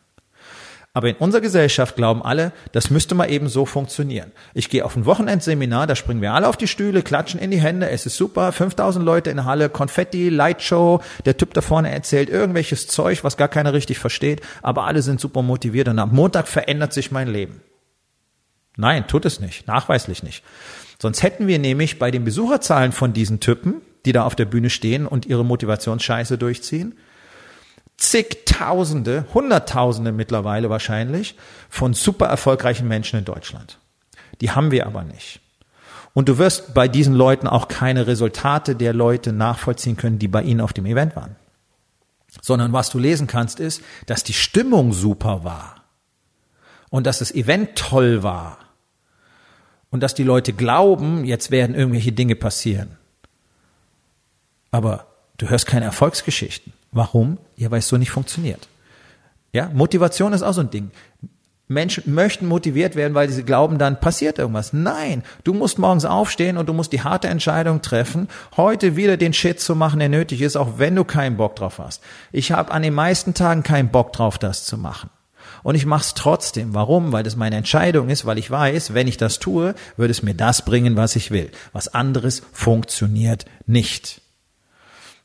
Aber 0.94 1.08
in 1.08 1.16
unserer 1.16 1.42
Gesellschaft 1.42 1.96
glauben 1.96 2.22
alle, 2.22 2.52
das 2.74 2.90
müsste 2.90 3.16
mal 3.16 3.32
eben 3.32 3.48
so 3.48 3.66
funktionieren. 3.66 4.34
Ich 4.54 4.70
gehe 4.70 4.84
auf 4.84 4.98
ein 4.98 5.06
Wochenendseminar, 5.06 5.88
da 5.88 5.96
springen 5.96 6.22
wir 6.22 6.34
alle 6.34 6.50
auf 6.50 6.58
die 6.58 6.68
Stühle, 6.68 7.02
klatschen 7.02 7.40
in 7.40 7.50
die 7.50 7.62
Hände, 7.62 7.90
es 7.90 8.06
ist 8.06 8.18
super, 8.18 8.52
5000 8.52 9.06
Leute 9.06 9.30
in 9.30 9.38
der 9.38 9.46
Halle, 9.46 9.70
Konfetti, 9.70 10.28
Lightshow, 10.28 11.02
der 11.24 11.38
Typ 11.38 11.54
da 11.54 11.62
vorne 11.62 11.92
erzählt 11.92 12.30
irgendwelches 12.30 12.88
Zeug, 12.88 13.24
was 13.24 13.38
gar 13.38 13.48
keiner 13.48 13.72
richtig 13.72 14.00
versteht, 14.00 14.42
aber 14.62 14.84
alle 14.84 15.02
sind 15.02 15.22
super 15.22 15.42
motiviert 15.42 15.88
und 15.88 15.98
am 15.98 16.14
Montag 16.14 16.50
verändert 16.50 16.92
sich 16.92 17.10
mein 17.10 17.30
Leben. 17.30 17.62
Nein, 18.76 19.08
tut 19.08 19.26
es 19.26 19.40
nicht, 19.40 19.68
nachweislich 19.68 20.24
nicht. 20.24 20.44
Sonst 21.02 21.24
hätten 21.24 21.48
wir 21.48 21.58
nämlich 21.58 22.00
bei 22.00 22.12
den 22.12 22.26
Besucherzahlen 22.26 22.92
von 22.92 23.14
diesen 23.14 23.40
Typen, 23.40 23.82
die 24.06 24.12
da 24.12 24.26
auf 24.26 24.36
der 24.36 24.46
Bühne 24.46 24.70
stehen 24.70 25.08
und 25.08 25.26
ihre 25.26 25.46
Motivationsscheiße 25.46 26.38
durchziehen, 26.38 26.98
zigtausende, 27.98 29.26
hunderttausende 29.34 30.12
mittlerweile 30.12 30.70
wahrscheinlich 30.70 31.36
von 31.70 31.94
super 31.94 32.28
erfolgreichen 32.28 32.88
Menschen 32.88 33.20
in 33.20 33.26
Deutschland. 33.26 33.78
Die 34.42 34.52
haben 34.52 34.72
wir 34.72 34.88
aber 34.88 35.04
nicht. 35.04 35.40
Und 36.14 36.28
du 36.28 36.38
wirst 36.38 36.74
bei 36.74 36.88
diesen 36.88 37.14
Leuten 37.14 37.48
auch 37.48 37.68
keine 37.68 38.08
Resultate 38.08 38.76
der 38.76 38.94
Leute 38.94 39.32
nachvollziehen 39.32 39.96
können, 39.96 40.20
die 40.20 40.28
bei 40.28 40.42
ihnen 40.42 40.62
auf 40.62 40.74
dem 40.74 40.86
Event 40.86 41.16
waren. 41.16 41.36
Sondern 42.42 42.74
was 42.74 42.90
du 42.90 43.00
lesen 43.00 43.28
kannst, 43.28 43.60
ist, 43.60 43.82
dass 44.08 44.24
die 44.24 44.34
Stimmung 44.34 44.94
super 44.94 45.44
war. 45.44 45.76
Und 46.90 47.08
dass 47.08 47.20
das 47.20 47.32
Event 47.32 47.78
toll 47.78 48.24
war. 48.24 48.58
Und 49.90 50.02
dass 50.02 50.16
die 50.16 50.24
Leute 50.24 50.54
glauben, 50.54 51.24
jetzt 51.24 51.52
werden 51.52 51.76
irgendwelche 51.76 52.12
Dinge 52.12 52.36
passieren. 52.36 52.98
Aber 54.72 55.08
du 55.38 55.50
hörst 55.50 55.66
keine 55.66 55.86
Erfolgsgeschichten. 55.86 56.74
Warum? 56.92 57.38
Ja, 57.56 57.72
weil 57.72 57.80
es 57.80 57.88
so 57.88 57.98
nicht 57.98 58.12
funktioniert. 58.12 58.68
Ja, 59.54 59.70
Motivation 59.74 60.34
ist 60.34 60.44
auch 60.44 60.54
so 60.54 60.62
ein 60.62 60.70
Ding. 60.70 60.92
Menschen 61.72 62.14
möchten 62.14 62.48
motiviert 62.48 62.96
werden, 62.96 63.14
weil 63.16 63.30
sie 63.30 63.44
glauben, 63.44 63.78
dann 63.78 64.00
passiert 64.00 64.40
irgendwas. 64.40 64.74
Nein, 64.74 65.24
du 65.46 65.54
musst 65.54 65.80
morgens 65.80 66.06
aufstehen 66.06 66.58
und 66.58 66.68
du 66.68 66.74
musst 66.74 66.92
die 66.92 67.02
harte 67.02 67.30
Entscheidung 67.30 67.82
treffen, 67.82 68.28
heute 68.58 68.98
wieder 68.98 69.16
den 69.16 69.34
Shit 69.34 69.60
zu 69.60 69.74
machen, 69.74 70.00
der 70.00 70.10
nötig 70.10 70.42
ist, 70.42 70.58
auch 70.58 70.78
wenn 70.78 70.96
du 70.96 71.06
keinen 71.06 71.38
Bock 71.38 71.56
drauf 71.56 71.80
hast. 71.80 72.04
Ich 72.34 72.52
habe 72.52 72.72
an 72.72 72.82
den 72.82 72.94
meisten 72.94 73.34
Tagen 73.34 73.64
keinen 73.64 73.90
Bock 73.90 74.12
drauf, 74.12 74.38
das 74.38 74.66
zu 74.66 74.78
machen. 74.78 75.10
Und 75.64 75.76
ich 75.76 75.86
mache 75.86 76.02
es 76.02 76.14
trotzdem. 76.14 76.74
Warum? 76.74 77.12
Weil 77.12 77.24
das 77.24 77.36
meine 77.36 77.56
Entscheidung 77.56 78.10
ist, 78.10 78.26
weil 78.26 78.38
ich 78.38 78.50
weiß, 78.50 78.94
wenn 78.94 79.08
ich 79.08 79.18
das 79.18 79.40
tue, 79.40 79.76
würde 79.96 80.12
es 80.12 80.24
mir 80.24 80.34
das 80.34 80.66
bringen, 80.66 80.98
was 80.98 81.16
ich 81.16 81.32
will. 81.32 81.52
Was 81.72 81.88
anderes 81.88 82.42
funktioniert 82.52 83.46
nicht. 83.66 84.21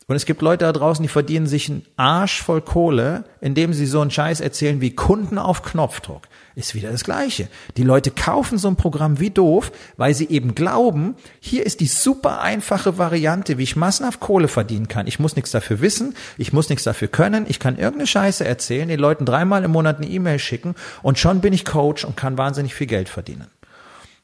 Und 0.09 0.15
es 0.15 0.25
gibt 0.25 0.41
Leute 0.41 0.63
da 0.63 0.71
draußen, 0.71 1.03
die 1.03 1.09
verdienen 1.09 1.47
sich 1.47 1.69
einen 1.69 1.85
Arsch 1.97 2.41
voll 2.41 2.61
Kohle, 2.61 3.25
indem 3.41 3.73
sie 3.73 3.85
so 3.85 3.99
einen 3.99 4.09
Scheiß 4.09 4.39
erzählen 4.39 4.79
wie 4.79 4.95
Kunden 4.95 5.37
auf 5.37 5.63
Knopfdruck. 5.63 6.21
Ist 6.55 6.75
wieder 6.75 6.91
das 6.91 7.03
Gleiche. 7.03 7.49
Die 7.75 7.83
Leute 7.83 8.11
kaufen 8.11 8.57
so 8.57 8.69
ein 8.69 8.77
Programm 8.77 9.19
wie 9.19 9.31
doof, 9.31 9.69
weil 9.97 10.13
sie 10.13 10.29
eben 10.29 10.55
glauben, 10.55 11.15
hier 11.41 11.65
ist 11.65 11.81
die 11.81 11.87
super 11.87 12.39
einfache 12.39 12.97
Variante, 12.97 13.57
wie 13.57 13.63
ich 13.63 13.75
massenhaft 13.75 14.21
Kohle 14.21 14.47
verdienen 14.47 14.87
kann. 14.87 15.07
Ich 15.07 15.19
muss 15.19 15.35
nichts 15.35 15.51
dafür 15.51 15.81
wissen, 15.81 16.15
ich 16.37 16.53
muss 16.53 16.69
nichts 16.69 16.85
dafür 16.85 17.09
können, 17.09 17.45
ich 17.49 17.59
kann 17.59 17.75
irgendeine 17.77 18.07
Scheiße 18.07 18.45
erzählen, 18.45 18.87
den 18.87 19.01
Leuten 19.01 19.25
dreimal 19.25 19.65
im 19.65 19.71
Monat 19.71 19.97
eine 19.97 20.07
E-Mail 20.07 20.39
schicken 20.39 20.75
und 21.03 21.19
schon 21.19 21.41
bin 21.41 21.51
ich 21.51 21.65
Coach 21.65 22.05
und 22.05 22.15
kann 22.15 22.37
wahnsinnig 22.37 22.73
viel 22.73 22.87
Geld 22.87 23.09
verdienen. 23.09 23.47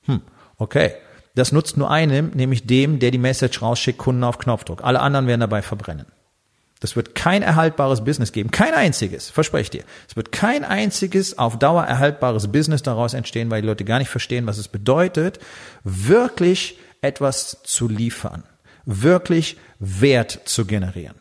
Hm, 0.06 0.22
okay. 0.58 0.94
Das 1.36 1.52
nutzt 1.52 1.78
nur 1.78 1.90
einem, 1.90 2.30
nämlich 2.34 2.68
dem, 2.68 3.00
der 3.00 3.12
die 3.12 3.18
Message 3.18 3.62
rausschickt, 3.62 3.98
Kunden 3.98 4.24
auf 4.24 4.38
Knopfdruck. 4.38 4.84
Alle 4.84 5.00
anderen 5.00 5.28
werden 5.28 5.42
dabei 5.42 5.62
verbrennen. 5.62 6.06
Das 6.80 6.96
wird 6.98 7.16
kein 7.16 7.44
erhaltbares 7.44 8.04
Business 8.04 8.34
geben. 8.34 8.52
Kein 8.52 8.74
einziges, 8.74 9.30
verspreche 9.30 9.62
ich 9.62 9.70
dir. 9.70 9.84
Es 10.08 10.18
wird 10.18 10.34
kein 10.34 10.66
einziges 10.66 11.38
auf 11.38 11.58
Dauer 11.58 11.86
erhaltbares 11.86 12.52
Business 12.52 12.84
daraus 12.84 13.14
entstehen, 13.14 13.50
weil 13.50 13.62
die 13.62 13.68
Leute 13.68 13.86
gar 13.86 14.00
nicht 14.00 14.10
verstehen, 14.10 14.48
was 14.48 14.58
es 14.58 14.68
bedeutet, 14.68 15.40
wirklich 15.86 16.78
etwas 17.02 17.64
zu 17.64 17.88
liefern, 17.88 18.44
wirklich 18.86 19.58
Wert 19.80 20.42
zu 20.44 20.66
generieren. 20.66 21.16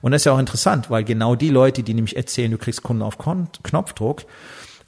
Und 0.00 0.12
das 0.12 0.22
ist 0.22 0.26
ja 0.26 0.32
auch 0.32 0.38
interessant, 0.38 0.90
weil 0.90 1.04
genau 1.04 1.36
die 1.36 1.50
Leute, 1.50 1.84
die 1.84 1.94
nämlich 1.94 2.16
erzählen, 2.16 2.50
du 2.50 2.58
kriegst 2.58 2.82
Kunden 2.82 3.02
auf 3.02 3.18
Knopfdruck, 3.18 4.24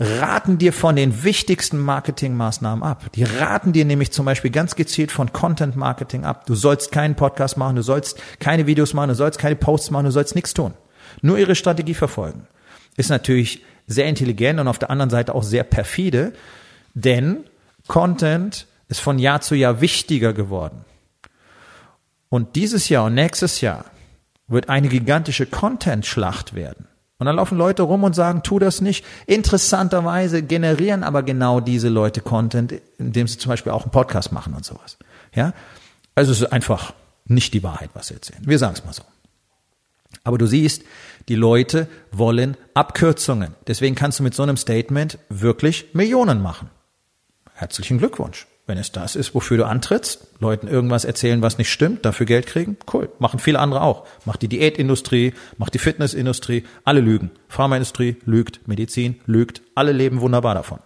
raten 0.01 0.57
dir 0.57 0.73
von 0.73 0.97
den 0.97 1.23
wichtigsten 1.23 1.79
Marketingmaßnahmen 1.79 2.83
ab. 2.83 3.13
Die 3.15 3.25
raten 3.25 3.75
dir 3.75 3.85
nämlich 3.85 4.11
zum 4.11 4.25
Beispiel 4.25 4.51
ganz 4.51 4.75
gezielt 4.75 5.13
von 5.13 5.33
Content 5.33 5.77
Marketing 5.77 6.25
ab. 6.25 6.47
Du 6.47 6.55
sollst 6.55 6.91
keinen 6.91 7.17
Podcast 7.17 7.59
machen, 7.59 7.77
du 7.77 7.83
sollst 7.83 8.19
keine 8.39 8.67
Videos 8.67 8.95
machen, 8.95 9.09
du 9.09 9.15
sollst 9.15 9.39
keine 9.39 9.57
Posts 9.57 9.91
machen, 9.91 10.07
du 10.07 10.11
sollst 10.11 10.35
nichts 10.35 10.55
tun. 10.55 10.73
Nur 11.21 11.39
ihre 11.39 11.55
Strategie 11.55 11.93
verfolgen. 11.93 12.47
Ist 12.97 13.11
natürlich 13.11 13.63
sehr 13.87 14.07
intelligent 14.07 14.59
und 14.59 14.69
auf 14.69 14.79
der 14.79 14.91
anderen 14.91 15.11
Seite 15.11 15.35
auch 15.35 15.43
sehr 15.43 15.65
perfide, 15.65 16.33
denn 16.95 17.45
Content 17.87 18.67
ist 18.89 19.01
von 19.01 19.19
Jahr 19.19 19.43
zu 19.43 19.55
Jahr 19.55 19.83
wichtiger 19.83 20.33
geworden. 20.33 20.85
Und 22.31 22.57
dieses 22.57 22.89
Jahr 22.89 23.05
und 23.05 23.15
nächstes 23.15 23.61
Jahr 23.61 23.85
wird 24.49 24.69
eine 24.69 24.89
gigantische 24.89 25.47
Content-Schlacht 25.47 26.55
werden. 26.55 26.87
Und 27.21 27.27
dann 27.27 27.37
laufen 27.37 27.59
Leute 27.59 27.83
rum 27.83 28.03
und 28.03 28.15
sagen, 28.15 28.43
tu 28.43 28.59
das 28.59 28.81
nicht. 28.81 29.05
Interessanterweise 29.27 30.43
generieren 30.43 31.05
aber 31.05 31.23
genau 31.23 31.61
diese 31.61 31.91
Leute 31.91 32.23
Content, 32.23 32.81
indem 32.99 33.29
sie 33.29 33.37
zum 33.37 33.51
Beispiel 33.51 33.73
auch 33.73 33.83
einen 33.83 33.91
Podcast 33.91 34.33
machen 34.33 34.55
und 34.55 34.65
sowas. 34.65 34.97
Ja? 35.35 35.53
Also 36.15 36.33
es 36.33 36.41
ist 36.41 36.51
einfach 36.51 36.95
nicht 37.27 37.53
die 37.53 37.63
Wahrheit, 37.63 37.91
was 37.93 38.09
sie 38.09 38.15
erzählen. 38.15 38.41
Wir 38.45 38.59
sagen 38.59 38.73
es 38.75 38.85
mal 38.87 38.95
so. 38.95 39.03
Aber 40.25 40.39
du 40.39 40.47
siehst, 40.47 40.83
die 41.29 41.35
Leute 41.35 41.89
wollen 42.11 42.57
Abkürzungen. 42.73 43.55
Deswegen 43.67 43.95
kannst 43.95 44.19
du 44.19 44.23
mit 44.23 44.35
so 44.35 44.43
einem 44.43 44.57
Statement 44.57 45.19
wirklich 45.29 45.91
Millionen 45.93 46.43
machen. 46.43 46.71
Herzlichen 47.53 47.99
Glückwunsch. 47.99 48.47
Wenn 48.67 48.79
es 48.79 48.93
das 48.93 49.17
ist, 49.17 49.35
wofür 49.35 49.57
du 49.57 49.67
antrittst, 49.67 50.29
Leuten 50.39 50.69
irgendwas 50.69 51.05
erzählen, 51.05 51.43
was 51.43 51.59
nicht 51.59 51.73
stimmt, 51.73 52.05
dafür 52.05 52.27
Geld 52.27 52.47
kriegen, 52.47 52.77
cool. 52.93 53.11
Machen 53.19 53.41
viele 53.41 53.59
andere 53.59 53.83
auch. 53.83 54.07
Macht 54.25 54.43
die 54.43 54.49
Diätindustrie, 54.49 55.35
macht 55.59 55.75
die 55.75 55.79
Fitnessindustrie, 55.79 56.65
alle 56.85 57.01
lügen. 57.01 57.31
Pharmaindustrie 57.49 58.17
lügt, 58.25 58.69
Medizin 58.69 59.21
lügt, 59.27 59.63
alle 59.75 59.93
leben 59.93 60.21
wunderbar 60.21 60.55
davon. 60.55 60.79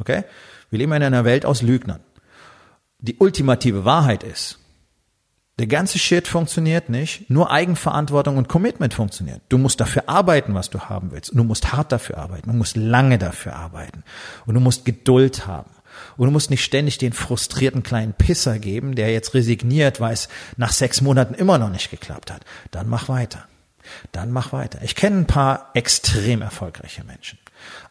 Okay? 0.00 0.24
Wir 0.70 0.78
leben 0.78 0.92
in 0.92 1.02
einer 1.02 1.24
Welt 1.24 1.46
aus 1.46 1.62
Lügnern. 1.62 2.00
Die 2.98 3.16
ultimative 3.18 3.84
Wahrheit 3.84 4.24
ist, 4.24 4.58
der 5.58 5.66
ganze 5.66 5.98
Shit 5.98 6.26
funktioniert 6.28 6.88
nicht, 6.88 7.28
nur 7.28 7.50
Eigenverantwortung 7.50 8.38
und 8.38 8.48
Commitment 8.48 8.94
funktioniert. 8.94 9.42
Du 9.48 9.58
musst 9.58 9.80
dafür 9.80 10.08
arbeiten, 10.08 10.54
was 10.54 10.70
du 10.70 10.80
haben 10.80 11.12
willst. 11.12 11.30
Und 11.30 11.36
du 11.36 11.44
musst 11.44 11.72
hart 11.72 11.92
dafür 11.92 12.18
arbeiten. 12.18 12.50
Du 12.50 12.56
musst 12.56 12.74
lange 12.76 13.18
dafür 13.18 13.54
arbeiten. 13.54 14.02
Und 14.46 14.54
du 14.54 14.60
musst 14.60 14.84
Geduld 14.84 15.46
haben. 15.46 15.70
Und 16.16 16.26
du 16.26 16.32
musst 16.32 16.50
nicht 16.50 16.64
ständig 16.64 16.98
den 16.98 17.12
frustrierten 17.12 17.82
kleinen 17.82 18.14
Pisser 18.14 18.58
geben, 18.58 18.94
der 18.94 19.12
jetzt 19.12 19.34
resigniert, 19.34 20.00
weil 20.00 20.12
es 20.12 20.28
nach 20.56 20.72
sechs 20.72 21.00
Monaten 21.00 21.34
immer 21.34 21.58
noch 21.58 21.70
nicht 21.70 21.90
geklappt 21.90 22.30
hat. 22.30 22.44
Dann 22.70 22.88
mach 22.88 23.08
weiter. 23.08 23.46
Dann 24.12 24.30
mach 24.30 24.52
weiter. 24.52 24.80
Ich 24.82 24.94
kenne 24.94 25.18
ein 25.18 25.26
paar 25.26 25.70
extrem 25.74 26.42
erfolgreiche 26.42 27.04
Menschen. 27.04 27.38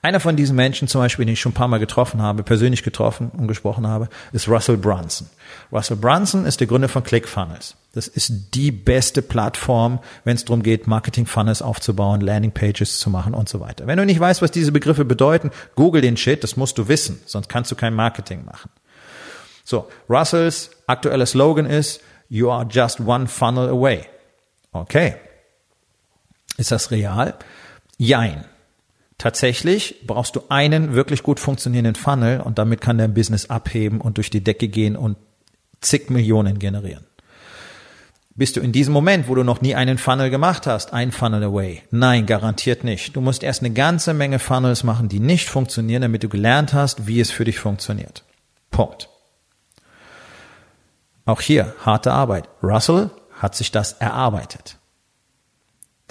Einer 0.01 0.19
von 0.19 0.35
diesen 0.35 0.55
Menschen 0.55 0.87
zum 0.87 1.01
Beispiel, 1.01 1.25
den 1.25 1.33
ich 1.33 1.39
schon 1.39 1.51
ein 1.51 1.55
paar 1.55 1.67
Mal 1.67 1.77
getroffen 1.77 2.21
habe, 2.21 2.43
persönlich 2.43 2.83
getroffen 2.83 3.29
und 3.29 3.47
gesprochen 3.47 3.87
habe, 3.87 4.09
ist 4.33 4.47
Russell 4.47 4.77
Brunson. 4.77 5.29
Russell 5.71 5.97
Brunson 5.97 6.45
ist 6.45 6.59
der 6.59 6.67
Gründer 6.67 6.89
von 6.89 7.03
ClickFunnels. 7.03 7.75
Das 7.93 8.07
ist 8.07 8.53
die 8.53 8.71
beste 8.71 9.21
Plattform, 9.21 9.99
wenn 10.23 10.35
es 10.35 10.45
darum 10.45 10.63
geht, 10.63 10.87
Marketing-Funnels 10.87 11.61
aufzubauen, 11.61 12.21
Landing-Pages 12.21 12.99
zu 12.99 13.09
machen 13.09 13.33
und 13.33 13.49
so 13.49 13.59
weiter. 13.59 13.85
Wenn 13.85 13.97
du 13.97 14.05
nicht 14.05 14.19
weißt, 14.19 14.41
was 14.41 14.51
diese 14.51 14.71
Begriffe 14.71 15.05
bedeuten, 15.05 15.51
google 15.75 16.01
den 16.01 16.17
Shit, 16.17 16.43
das 16.43 16.57
musst 16.57 16.77
du 16.77 16.87
wissen, 16.87 17.21
sonst 17.25 17.49
kannst 17.49 17.71
du 17.71 17.75
kein 17.75 17.93
Marketing 17.93 18.45
machen. 18.45 18.71
So, 19.63 19.89
Russells 20.09 20.71
aktueller 20.87 21.25
Slogan 21.25 21.65
ist, 21.65 22.01
you 22.29 22.49
are 22.49 22.65
just 22.69 23.01
one 23.01 23.27
funnel 23.27 23.69
away. 23.69 24.05
Okay. 24.71 25.15
Ist 26.57 26.71
das 26.71 26.91
real? 26.91 27.35
Jein. 27.97 28.45
Tatsächlich 29.17 30.07
brauchst 30.07 30.35
du 30.35 30.43
einen 30.49 30.93
wirklich 30.93 31.21
gut 31.21 31.39
funktionierenden 31.39 31.95
Funnel 31.95 32.41
und 32.41 32.57
damit 32.57 32.81
kann 32.81 32.97
dein 32.97 33.13
Business 33.13 33.49
abheben 33.49 34.01
und 34.01 34.17
durch 34.17 34.31
die 34.31 34.43
Decke 34.43 34.67
gehen 34.67 34.95
und 34.95 35.17
zig 35.79 36.09
Millionen 36.09 36.57
generieren. 36.57 37.05
Bist 38.33 38.55
du 38.55 38.61
in 38.61 38.71
diesem 38.71 38.93
Moment, 38.93 39.27
wo 39.27 39.35
du 39.35 39.43
noch 39.43 39.61
nie 39.61 39.75
einen 39.75 39.97
Funnel 39.97 40.29
gemacht 40.29 40.65
hast, 40.65 40.93
ein 40.93 41.11
Funnel 41.11 41.43
away? 41.43 41.83
Nein, 41.91 42.25
garantiert 42.25 42.83
nicht. 42.83 43.15
Du 43.15 43.21
musst 43.21 43.43
erst 43.43 43.61
eine 43.61 43.71
ganze 43.71 44.13
Menge 44.13 44.39
Funnels 44.39 44.83
machen, 44.83 45.09
die 45.09 45.19
nicht 45.19 45.49
funktionieren, 45.49 46.01
damit 46.01 46.23
du 46.23 46.29
gelernt 46.29 46.73
hast, 46.73 47.05
wie 47.07 47.19
es 47.19 47.29
für 47.29 47.43
dich 47.43 47.59
funktioniert. 47.59 48.23
Punkt. 48.71 49.09
Auch 51.25 51.41
hier 51.41 51.75
harte 51.85 52.11
Arbeit. 52.13 52.49
Russell 52.63 53.11
hat 53.39 53.53
sich 53.53 53.71
das 53.71 53.93
erarbeitet. 53.93 54.77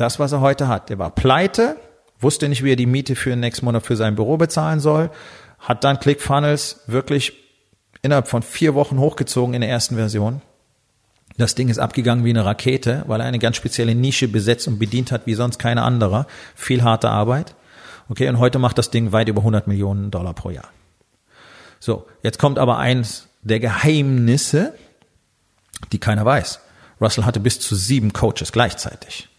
Das, 0.01 0.19
was 0.19 0.33
er 0.33 0.41
heute 0.41 0.67
hat. 0.67 0.91
Er 0.91 0.99
war 0.99 1.11
pleite, 1.11 1.77
wusste 2.19 2.49
nicht, 2.49 2.65
wie 2.65 2.73
er 2.73 2.77
die 2.77 2.87
Miete 2.87 3.15
für 3.17 3.29
den 3.29 3.41
nächsten 3.41 3.67
Monat 3.67 3.85
für 3.85 3.97
sein 3.97 4.15
Büro 4.15 4.39
bezahlen 4.39 4.81
soll, 4.81 5.11
hat 5.59 5.85
dann 5.85 6.01
ClickFunnels 6.01 6.85
wirklich 6.87 7.35
innerhalb 8.01 8.27
von 8.27 8.43
vier 8.43 8.75
Wochen 8.75 8.99
hochgezogen 8.99 9.53
in 9.53 9.61
der 9.61 9.69
ersten 9.69 9.97
Version. 9.97 10.41
Das 11.37 11.55
Ding 11.55 11.69
ist 11.69 11.79
abgegangen 11.79 12.25
wie 12.25 12.31
eine 12.31 12.47
Rakete, 12.47 13.05
weil 13.09 13.21
er 13.21 13.27
eine 13.27 13.39
ganz 13.39 13.57
spezielle 13.57 13.95
Nische 13.95 14.27
besetzt 14.27 14.67
und 14.69 14.79
bedient 14.79 15.13
hat 15.13 15.27
wie 15.27 15.35
sonst 15.35 15.59
keine 15.59 15.83
andere. 15.83 16.27
Viel 16.55 16.83
harte 16.83 17.11
Arbeit. 17.11 17.55
Okay, 18.09 18.27
und 18.31 18.39
heute 18.39 18.59
macht 18.59 18.79
das 18.79 18.91
Ding 18.91 19.13
weit 19.13 19.29
über 19.29 19.43
100 19.43 19.67
Millionen 19.67 20.11
Dollar 20.11 20.33
pro 20.33 20.49
Jahr. 20.49 20.71
So, 21.79 22.07
jetzt 22.23 22.39
kommt 22.39 22.59
aber 22.59 22.79
eins 22.79 23.29
der 23.43 23.61
Geheimnisse, 23.61 24.73
die 25.93 25.99
keiner 25.99 26.25
weiß. 26.25 26.61
Russell 27.03 27.27
hatte 27.27 27.41
bis 27.41 27.61
zu 27.61 27.75
sieben 27.75 28.15
Coaches 28.15 28.51
gleichzeitig. 28.51 29.30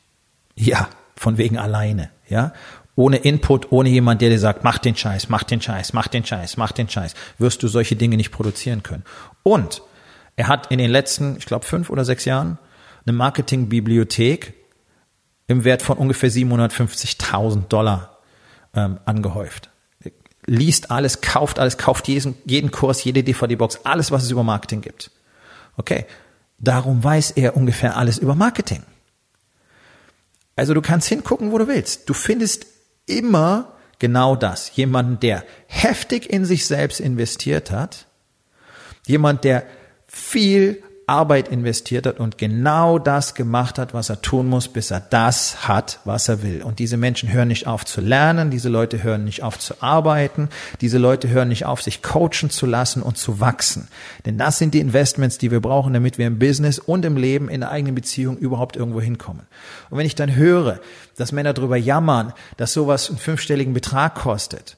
Ja, 0.62 0.90
von 1.16 1.38
wegen 1.38 1.58
alleine 1.58 2.12
ja, 2.30 2.54
ohne 2.96 3.18
Input, 3.18 3.72
ohne 3.72 3.90
jemand, 3.90 4.22
der 4.22 4.30
dir 4.30 4.40
sagt, 4.40 4.64
mach 4.64 4.78
den 4.78 4.96
Scheiß, 4.96 5.30
mach 5.30 5.44
den 5.44 5.62
Scheiß, 5.62 5.94
mach 5.94 6.08
den 6.08 6.26
Scheiß, 6.26 6.58
mach 6.58 6.72
den 6.72 6.90
Scheiß, 6.90 7.14
wirst 7.38 7.62
du 7.64 7.68
solche 7.68 7.96
Dinge 7.96 8.18
nicht 8.18 8.32
produzieren 8.32 8.84
können. 8.84 9.04
Und 9.44 9.82
er 10.36 10.48
hat 10.48 10.72
in 10.72 10.78
den 10.78 10.92
letzten, 10.92 11.38
ich 11.38 11.46
glaube, 11.46 11.66
fünf 11.66 11.90
oder 11.90 12.06
sechs 12.06 12.26
Jahren 12.26 12.58
eine 13.06 13.16
Marketingbibliothek 13.16 14.54
im 15.48 15.64
Wert 15.64 15.82
von 15.82 15.98
ungefähr 15.98 16.30
750.000 16.30 17.68
Dollar 17.68 18.18
ähm, 18.76 19.00
angehäuft. 19.06 19.70
Liest 20.46 20.92
alles, 20.92 21.22
kauft 21.22 21.60
alles, 21.60 21.78
kauft 21.78 22.08
jeden, 22.08 22.36
jeden 22.46 22.72
Kurs, 22.72 23.04
jede 23.04 23.24
DVD-Box, 23.24 23.82
alles, 23.84 24.12
was 24.12 24.24
es 24.24 24.32
über 24.32 24.44
Marketing 24.44 24.82
gibt. 24.82 25.12
Okay, 25.76 26.06
darum 26.60 27.04
weiß 27.04 27.32
er 27.32 27.58
ungefähr 27.58 27.98
alles 27.98 28.18
über 28.18 28.36
Marketing. 28.36 28.84
Also 30.56 30.74
du 30.74 30.82
kannst 30.82 31.08
hingucken, 31.08 31.52
wo 31.52 31.58
du 31.58 31.68
willst. 31.68 32.10
Du 32.10 32.14
findest 32.14 32.68
immer 33.06 33.78
genau 34.00 34.36
das. 34.36 34.76
Jemanden, 34.76 35.20
der 35.20 35.44
heftig 35.68 36.30
in 36.30 36.46
sich 36.46 36.66
selbst 36.66 37.00
investiert 37.00 37.72
hat. 37.72 38.08
Jemand, 39.08 39.44
der 39.44 39.66
viel 40.08 40.84
Arbeit 41.08 41.50
investiert 41.50 42.06
hat 42.06 42.20
und 42.20 42.38
genau 42.38 43.00
das 43.00 43.34
gemacht 43.34 43.78
hat, 43.78 43.94
was 43.94 44.10
er 44.10 44.22
tun 44.22 44.48
muss, 44.48 44.68
bis 44.68 44.92
er 44.92 45.02
das 45.02 45.68
hat, 45.68 46.00
was 46.06 46.30
er 46.30 46.44
will. 46.44 46.62
Und 46.64 46.80
diese 46.80 46.96
Menschen 46.96 47.32
hören 47.32 47.50
nicht 47.50 47.68
auf 47.68 47.86
zu 47.86 48.02
lernen, 48.02 48.52
diese 48.52 48.70
Leute 48.70 49.04
hören 49.04 49.24
nicht 49.24 49.44
auf 49.44 49.60
zu 49.60 49.82
arbeiten, 49.82 50.50
diese 50.80 50.98
Leute 50.98 51.30
hören 51.30 51.50
nicht 51.50 51.66
auf, 51.66 51.82
sich 51.82 52.02
coachen 52.02 52.50
zu 52.50 52.66
lassen 52.66 53.02
und 53.02 53.18
zu 53.18 53.40
wachsen. 53.40 53.88
Denn 54.26 54.38
das 54.38 54.58
sind 54.58 54.74
die 54.74 54.80
Investments, 54.80 55.38
die 55.38 55.52
wir 55.52 55.60
brauchen, 55.60 55.94
damit 55.94 56.18
wir 56.18 56.28
im 56.28 56.40
Business 56.40 56.80
und 56.80 57.04
im 57.04 57.18
Leben, 57.18 57.50
in 57.50 57.62
der 57.62 57.72
eigenen 57.72 57.96
Beziehung 57.96 58.38
überhaupt 58.38 58.76
irgendwo 58.76 59.02
hinkommen. 59.02 59.48
Und 59.90 59.98
wenn 59.98 60.06
ich 60.06 60.16
dann 60.16 60.36
höre, 60.36 60.80
dass 61.18 61.32
Männer 61.32 61.54
darüber 61.54 61.78
jammern, 61.78 62.34
dass 62.58 62.74
sowas 62.74 63.10
einen 63.10 63.20
fünfstelligen 63.20 63.74
Betrag 63.74 64.16
kostet, 64.16 64.78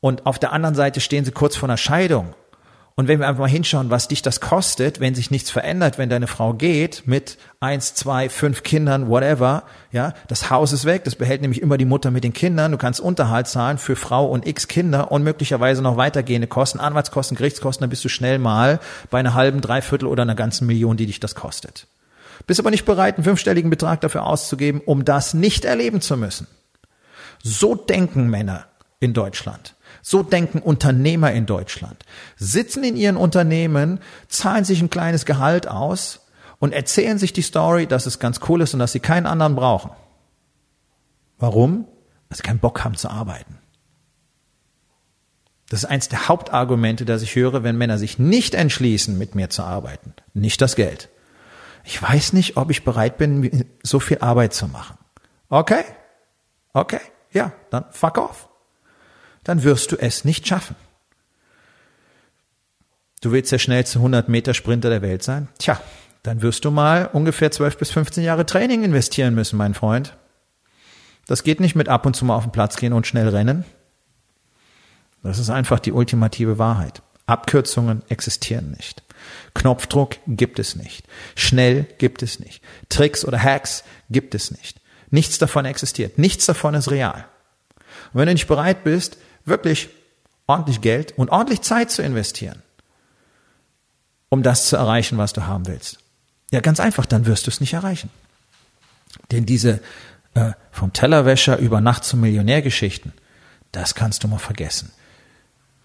und 0.00 0.24
auf 0.24 0.38
der 0.38 0.52
anderen 0.52 0.74
Seite 0.74 1.00
stehen 1.00 1.24
sie 1.24 1.30
kurz 1.30 1.56
vor 1.56 1.68
einer 1.68 1.76
Scheidung 1.76 2.34
und 3.00 3.08
wenn 3.08 3.18
wir 3.18 3.26
einfach 3.28 3.40
mal 3.40 3.48
hinschauen, 3.48 3.88
was 3.88 4.08
dich 4.08 4.20
das 4.20 4.42
kostet, 4.42 5.00
wenn 5.00 5.14
sich 5.14 5.30
nichts 5.30 5.50
verändert, 5.50 5.96
wenn 5.96 6.10
deine 6.10 6.26
Frau 6.26 6.52
geht 6.52 7.04
mit 7.06 7.38
eins, 7.58 7.94
zwei, 7.94 8.28
fünf 8.28 8.62
Kindern, 8.62 9.08
whatever, 9.08 9.62
ja, 9.90 10.12
das 10.28 10.50
Haus 10.50 10.74
ist 10.74 10.84
weg, 10.84 11.04
das 11.04 11.16
behält 11.16 11.40
nämlich 11.40 11.62
immer 11.62 11.78
die 11.78 11.86
Mutter 11.86 12.10
mit 12.10 12.24
den 12.24 12.34
Kindern, 12.34 12.72
du 12.72 12.76
kannst 12.76 13.00
Unterhalt 13.00 13.46
zahlen 13.46 13.78
für 13.78 13.96
Frau 13.96 14.26
und 14.26 14.46
x 14.46 14.68
Kinder 14.68 15.10
und 15.10 15.22
möglicherweise 15.22 15.80
noch 15.80 15.96
weitergehende 15.96 16.46
Kosten, 16.46 16.78
Anwaltskosten, 16.78 17.38
Gerichtskosten, 17.38 17.84
dann 17.84 17.88
bist 17.88 18.04
du 18.04 18.10
schnell 18.10 18.38
mal 18.38 18.80
bei 19.08 19.18
einer 19.18 19.32
halben, 19.32 19.62
dreiviertel 19.62 20.06
oder 20.06 20.24
einer 20.24 20.34
ganzen 20.34 20.66
Million, 20.66 20.98
die 20.98 21.06
dich 21.06 21.20
das 21.20 21.34
kostet. 21.34 21.86
Bist 22.46 22.60
aber 22.60 22.70
nicht 22.70 22.84
bereit, 22.84 23.16
einen 23.16 23.24
fünfstelligen 23.24 23.70
Betrag 23.70 24.02
dafür 24.02 24.26
auszugeben, 24.26 24.82
um 24.84 25.06
das 25.06 25.32
nicht 25.32 25.64
erleben 25.64 26.02
zu 26.02 26.18
müssen. 26.18 26.48
So 27.42 27.76
denken 27.76 28.28
Männer 28.28 28.66
in 28.98 29.14
Deutschland. 29.14 29.74
So 30.02 30.22
denken 30.22 30.60
Unternehmer 30.60 31.32
in 31.32 31.46
Deutschland. 31.46 32.04
Sitzen 32.36 32.84
in 32.84 32.96
ihren 32.96 33.16
Unternehmen, 33.16 34.00
zahlen 34.28 34.64
sich 34.64 34.80
ein 34.80 34.90
kleines 34.90 35.26
Gehalt 35.26 35.68
aus 35.68 36.26
und 36.58 36.72
erzählen 36.72 37.18
sich 37.18 37.32
die 37.32 37.42
Story, 37.42 37.86
dass 37.86 38.06
es 38.06 38.18
ganz 38.18 38.40
cool 38.48 38.60
ist 38.62 38.74
und 38.74 38.80
dass 38.80 38.92
sie 38.92 39.00
keinen 39.00 39.26
anderen 39.26 39.56
brauchen. 39.56 39.90
Warum? 41.38 41.86
Weil 42.28 42.36
sie 42.36 42.42
keinen 42.42 42.58
Bock 42.58 42.84
haben 42.84 42.96
zu 42.96 43.10
arbeiten. 43.10 43.58
Das 45.68 45.84
ist 45.84 45.88
eins 45.88 46.08
der 46.08 46.28
Hauptargumente, 46.28 47.04
das 47.04 47.22
ich 47.22 47.36
höre, 47.36 47.62
wenn 47.62 47.78
Männer 47.78 47.96
sich 47.96 48.18
nicht 48.18 48.54
entschließen, 48.54 49.16
mit 49.16 49.34
mir 49.34 49.50
zu 49.50 49.62
arbeiten. 49.62 50.14
Nicht 50.34 50.60
das 50.60 50.74
Geld. 50.74 51.08
Ich 51.84 52.02
weiß 52.02 52.32
nicht, 52.32 52.56
ob 52.56 52.70
ich 52.70 52.84
bereit 52.84 53.18
bin, 53.18 53.64
so 53.82 54.00
viel 54.00 54.18
Arbeit 54.18 54.52
zu 54.52 54.66
machen. 54.66 54.98
Okay? 55.48 55.84
Okay? 56.72 57.00
Ja, 57.32 57.52
dann 57.70 57.84
fuck 57.90 58.18
off 58.18 58.49
dann 59.44 59.62
wirst 59.62 59.92
du 59.92 59.96
es 59.96 60.24
nicht 60.24 60.46
schaffen. 60.46 60.76
Du 63.20 63.32
willst 63.32 63.52
der 63.52 63.58
schnellste 63.58 63.98
100 63.98 64.28
Meter 64.28 64.54
Sprinter 64.54 64.88
der 64.88 65.02
Welt 65.02 65.22
sein? 65.22 65.48
Tja, 65.58 65.80
dann 66.22 66.42
wirst 66.42 66.64
du 66.64 66.70
mal 66.70 67.08
ungefähr 67.12 67.50
12 67.50 67.78
bis 67.78 67.90
15 67.90 68.24
Jahre 68.24 68.46
Training 68.46 68.82
investieren 68.82 69.34
müssen, 69.34 69.56
mein 69.56 69.74
Freund. 69.74 70.16
Das 71.26 71.44
geht 71.44 71.60
nicht 71.60 71.76
mit 71.76 71.88
ab 71.88 72.06
und 72.06 72.16
zu 72.16 72.24
mal 72.24 72.36
auf 72.36 72.44
den 72.44 72.52
Platz 72.52 72.76
gehen 72.76 72.92
und 72.92 73.06
schnell 73.06 73.28
rennen. 73.28 73.64
Das 75.22 75.38
ist 75.38 75.50
einfach 75.50 75.80
die 75.80 75.92
ultimative 75.92 76.58
Wahrheit. 76.58 77.02
Abkürzungen 77.26 78.02
existieren 78.08 78.72
nicht. 78.72 79.02
Knopfdruck 79.54 80.16
gibt 80.26 80.58
es 80.58 80.76
nicht. 80.76 81.06
Schnell 81.36 81.84
gibt 81.98 82.22
es 82.22 82.40
nicht. 82.40 82.62
Tricks 82.88 83.24
oder 83.24 83.40
Hacks 83.40 83.84
gibt 84.08 84.34
es 84.34 84.50
nicht. 84.50 84.80
Nichts 85.10 85.38
davon 85.38 85.66
existiert. 85.66 86.18
Nichts 86.18 86.46
davon 86.46 86.74
ist 86.74 86.90
real. 86.90 87.26
Und 88.12 88.20
wenn 88.20 88.26
du 88.26 88.32
nicht 88.32 88.48
bereit 88.48 88.82
bist, 88.82 89.18
wirklich 89.50 89.90
ordentlich 90.46 90.80
Geld 90.80 91.16
und 91.18 91.30
ordentlich 91.30 91.60
Zeit 91.60 91.90
zu 91.90 92.02
investieren, 92.02 92.62
um 94.30 94.42
das 94.42 94.66
zu 94.66 94.76
erreichen, 94.76 95.18
was 95.18 95.32
du 95.32 95.46
haben 95.46 95.66
willst. 95.66 95.98
Ja, 96.50 96.60
ganz 96.60 96.80
einfach, 96.80 97.06
dann 97.06 97.26
wirst 97.26 97.46
du 97.46 97.50
es 97.50 97.60
nicht 97.60 97.74
erreichen. 97.74 98.10
Denn 99.30 99.46
diese 99.46 99.80
äh, 100.34 100.52
vom 100.72 100.92
Tellerwäscher 100.92 101.58
über 101.58 101.80
Nacht 101.80 102.04
zum 102.04 102.20
Millionär 102.20 102.62
Geschichten, 102.62 103.12
das 103.72 103.94
kannst 103.94 104.24
du 104.24 104.28
mal 104.28 104.38
vergessen. 104.38 104.90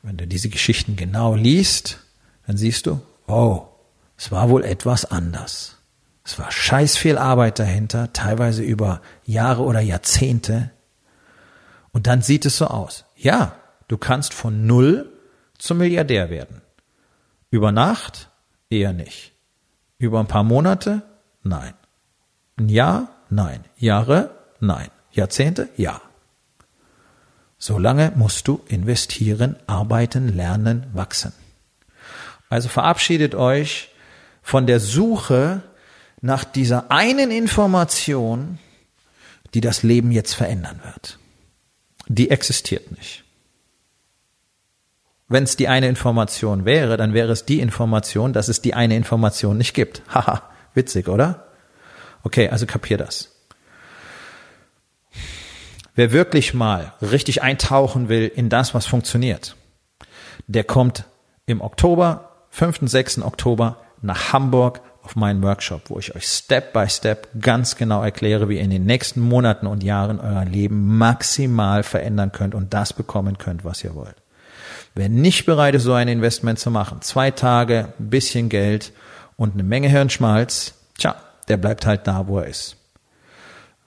Wenn 0.01 0.17
du 0.17 0.27
diese 0.27 0.49
Geschichten 0.49 0.95
genau 0.95 1.35
liest, 1.35 1.99
dann 2.47 2.57
siehst 2.57 2.85
du, 2.85 3.01
oh, 3.27 3.63
es 4.17 4.31
war 4.31 4.49
wohl 4.49 4.63
etwas 4.63 5.05
anders. 5.05 5.77
Es 6.23 6.39
war 6.39 6.51
scheiß 6.51 6.97
viel 6.97 7.17
Arbeit 7.17 7.59
dahinter, 7.59 8.11
teilweise 8.13 8.63
über 8.63 9.01
Jahre 9.25 9.63
oder 9.63 9.79
Jahrzehnte. 9.79 10.71
Und 11.95 12.07
dann 12.07 12.21
sieht 12.21 12.45
es 12.45 12.57
so 12.57 12.67
aus. 12.67 13.05
Ja, 13.15 13.55
du 13.87 13.97
kannst 13.97 14.33
von 14.33 14.67
null 14.67 15.13
zum 15.57 15.77
Milliardär 15.77 16.29
werden. 16.29 16.61
Über 17.51 17.71
Nacht 17.71 18.31
eher 18.69 18.91
nicht. 18.91 19.31
Über 19.97 20.19
ein 20.19 20.27
paar 20.27 20.43
Monate? 20.43 21.03
Nein. 21.41 21.73
Ein 22.57 22.67
Jahr? 22.67 23.07
Nein. 23.29 23.63
Jahre? 23.77 24.31
Nein. 24.59 24.89
Jahrzehnte? 25.13 25.69
Ja. 25.77 26.01
Solange 27.57 28.11
musst 28.17 28.49
du 28.49 28.61
investieren, 28.67 29.55
arbeiten, 29.65 30.35
lernen, 30.35 30.87
wachsen. 30.91 31.31
Also 32.49 32.67
verabschiedet 32.67 33.35
euch 33.35 33.89
von 34.41 34.67
der 34.67 34.81
Suche 34.81 35.61
nach 36.19 36.43
dieser 36.43 36.91
einen 36.91 37.31
Information, 37.31 38.59
die 39.53 39.61
das 39.61 39.81
Leben 39.81 40.11
jetzt 40.11 40.33
verändern 40.33 40.81
wird. 40.83 41.19
Die 42.07 42.29
existiert 42.29 42.91
nicht. 42.91 43.23
Wenn 45.27 45.43
es 45.43 45.55
die 45.55 45.67
eine 45.67 45.87
Information 45.87 46.65
wäre, 46.65 46.97
dann 46.97 47.13
wäre 47.13 47.31
es 47.31 47.45
die 47.45 47.59
Information, 47.59 48.31
dass 48.31 48.47
es 48.47 48.61
die 48.61 48.75
eine 48.75 48.95
Information 48.95 49.57
nicht 49.57 49.73
gibt. 49.73 50.03
Haha, 50.13 50.43
witzig, 50.73 51.07
oder? 51.07 51.47
Okay, 52.23 52.49
also 52.49 52.65
kapier 52.65 52.97
das. 52.97 53.31
Wer 55.95 56.11
wirklich 56.11 56.53
mal 56.53 56.93
richtig 57.01 57.41
eintauchen 57.41 58.09
will 58.09 58.31
in 58.33 58.49
das, 58.49 58.73
was 58.73 58.85
funktioniert, 58.85 59.55
der 60.47 60.63
kommt 60.63 61.05
im 61.45 61.61
Oktober, 61.61 62.47
5. 62.49 62.79
6. 62.83 63.21
Oktober 63.21 63.81
nach 64.01 64.33
Hamburg 64.33 64.81
auf 65.05 65.15
meinen 65.15 65.43
Workshop, 65.43 65.89
wo 65.89 65.99
ich 65.99 66.15
euch 66.15 66.27
Step 66.27 66.73
by 66.73 66.89
Step 66.89 67.29
ganz 67.39 67.75
genau 67.75 68.03
erkläre, 68.03 68.49
wie 68.49 68.55
ihr 68.55 68.63
in 68.63 68.71
den 68.71 68.85
nächsten 68.85 69.21
Monaten 69.21 69.67
und 69.67 69.83
Jahren 69.83 70.19
euer 70.19 70.45
Leben 70.45 70.97
maximal 70.97 71.83
verändern 71.83 72.31
könnt 72.31 72.55
und 72.55 72.73
das 72.73 72.91
bekommen 72.91 73.37
könnt, 73.37 73.63
was 73.63 73.83
ihr 73.83 73.95
wollt. 73.95 74.15
Wer 74.95 75.09
nicht 75.09 75.45
bereit 75.45 75.75
ist, 75.75 75.83
so 75.83 75.93
ein 75.93 76.07
Investment 76.07 76.57
zu 76.57 76.71
machen, 76.71 77.01
zwei 77.01 77.29
Tage, 77.29 77.93
ein 77.99 78.09
bisschen 78.09 78.49
Geld 78.49 78.93
und 79.37 79.53
eine 79.53 79.63
Menge 79.63 79.89
Hirnschmalz, 79.89 80.73
tja, 80.97 81.15
der 81.47 81.57
bleibt 81.57 81.85
halt 81.85 82.07
da, 82.07 82.27
wo 82.27 82.39
er 82.39 82.47
ist. 82.47 82.77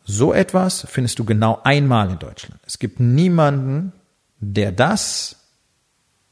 So 0.04 0.32
etwas 0.32 0.86
findest 0.88 1.18
du 1.18 1.24
genau 1.24 1.60
einmal 1.64 2.10
in 2.10 2.18
Deutschland. 2.18 2.60
Es 2.66 2.78
gibt 2.78 3.00
niemanden, 3.00 3.92
der 4.38 4.70
das 4.70 5.36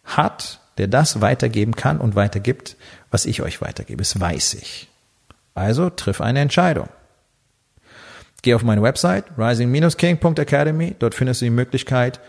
hat, 0.05 0.61
der 0.79 0.89
das 0.89 1.21
weitergeben 1.21 1.75
kann 1.75 1.99
und 1.99 2.15
weitergibt, 2.15 2.77
was 3.11 3.27
ich 3.27 3.43
euch 3.43 3.61
weitergebe. 3.61 3.99
Das 3.99 4.21
weiß 4.21 4.55
ich. 4.55 4.89
Also 5.55 5.91
triff 5.91 6.21
eine 6.21 6.41
Entscheidung. 6.41 6.89
Geh 8.43 8.55
auf 8.55 8.63
meine 8.63 8.83
Website 8.83 9.25
rising-king.academy. 9.39 10.97
Dort 10.99 11.15
findest 11.15 11.41
du 11.41 11.47
die 11.47 11.51
Möglichkeit, 11.51 12.21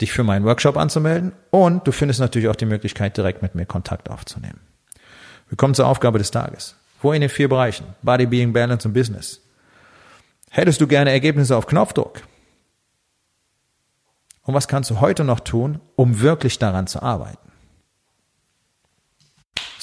dich 0.00 0.12
für 0.12 0.22
meinen 0.22 0.44
Workshop 0.44 0.76
anzumelden 0.76 1.32
und 1.50 1.86
du 1.86 1.92
findest 1.92 2.20
natürlich 2.20 2.48
auch 2.48 2.56
die 2.56 2.66
Möglichkeit, 2.66 3.16
direkt 3.16 3.42
mit 3.42 3.54
mir 3.54 3.66
Kontakt 3.66 4.10
aufzunehmen. 4.10 4.60
Wir 5.48 5.56
kommen 5.56 5.74
zur 5.74 5.86
Aufgabe 5.86 6.18
des 6.18 6.30
Tages. 6.30 6.76
Wo 7.00 7.12
in 7.12 7.20
den 7.20 7.30
vier 7.30 7.48
Bereichen? 7.48 7.86
Body, 8.02 8.26
Being, 8.26 8.52
Balance 8.52 8.86
und 8.86 8.94
Business. 8.94 9.40
Hättest 10.50 10.80
du 10.80 10.86
gerne 10.86 11.10
Ergebnisse 11.10 11.56
auf 11.56 11.66
Knopfdruck? 11.66 12.22
Und 14.42 14.54
was 14.54 14.68
kannst 14.68 14.90
du 14.90 15.00
heute 15.00 15.24
noch 15.24 15.40
tun, 15.40 15.80
um 15.96 16.20
wirklich 16.20 16.58
daran 16.58 16.86
zu 16.86 17.02
arbeiten? 17.02 17.45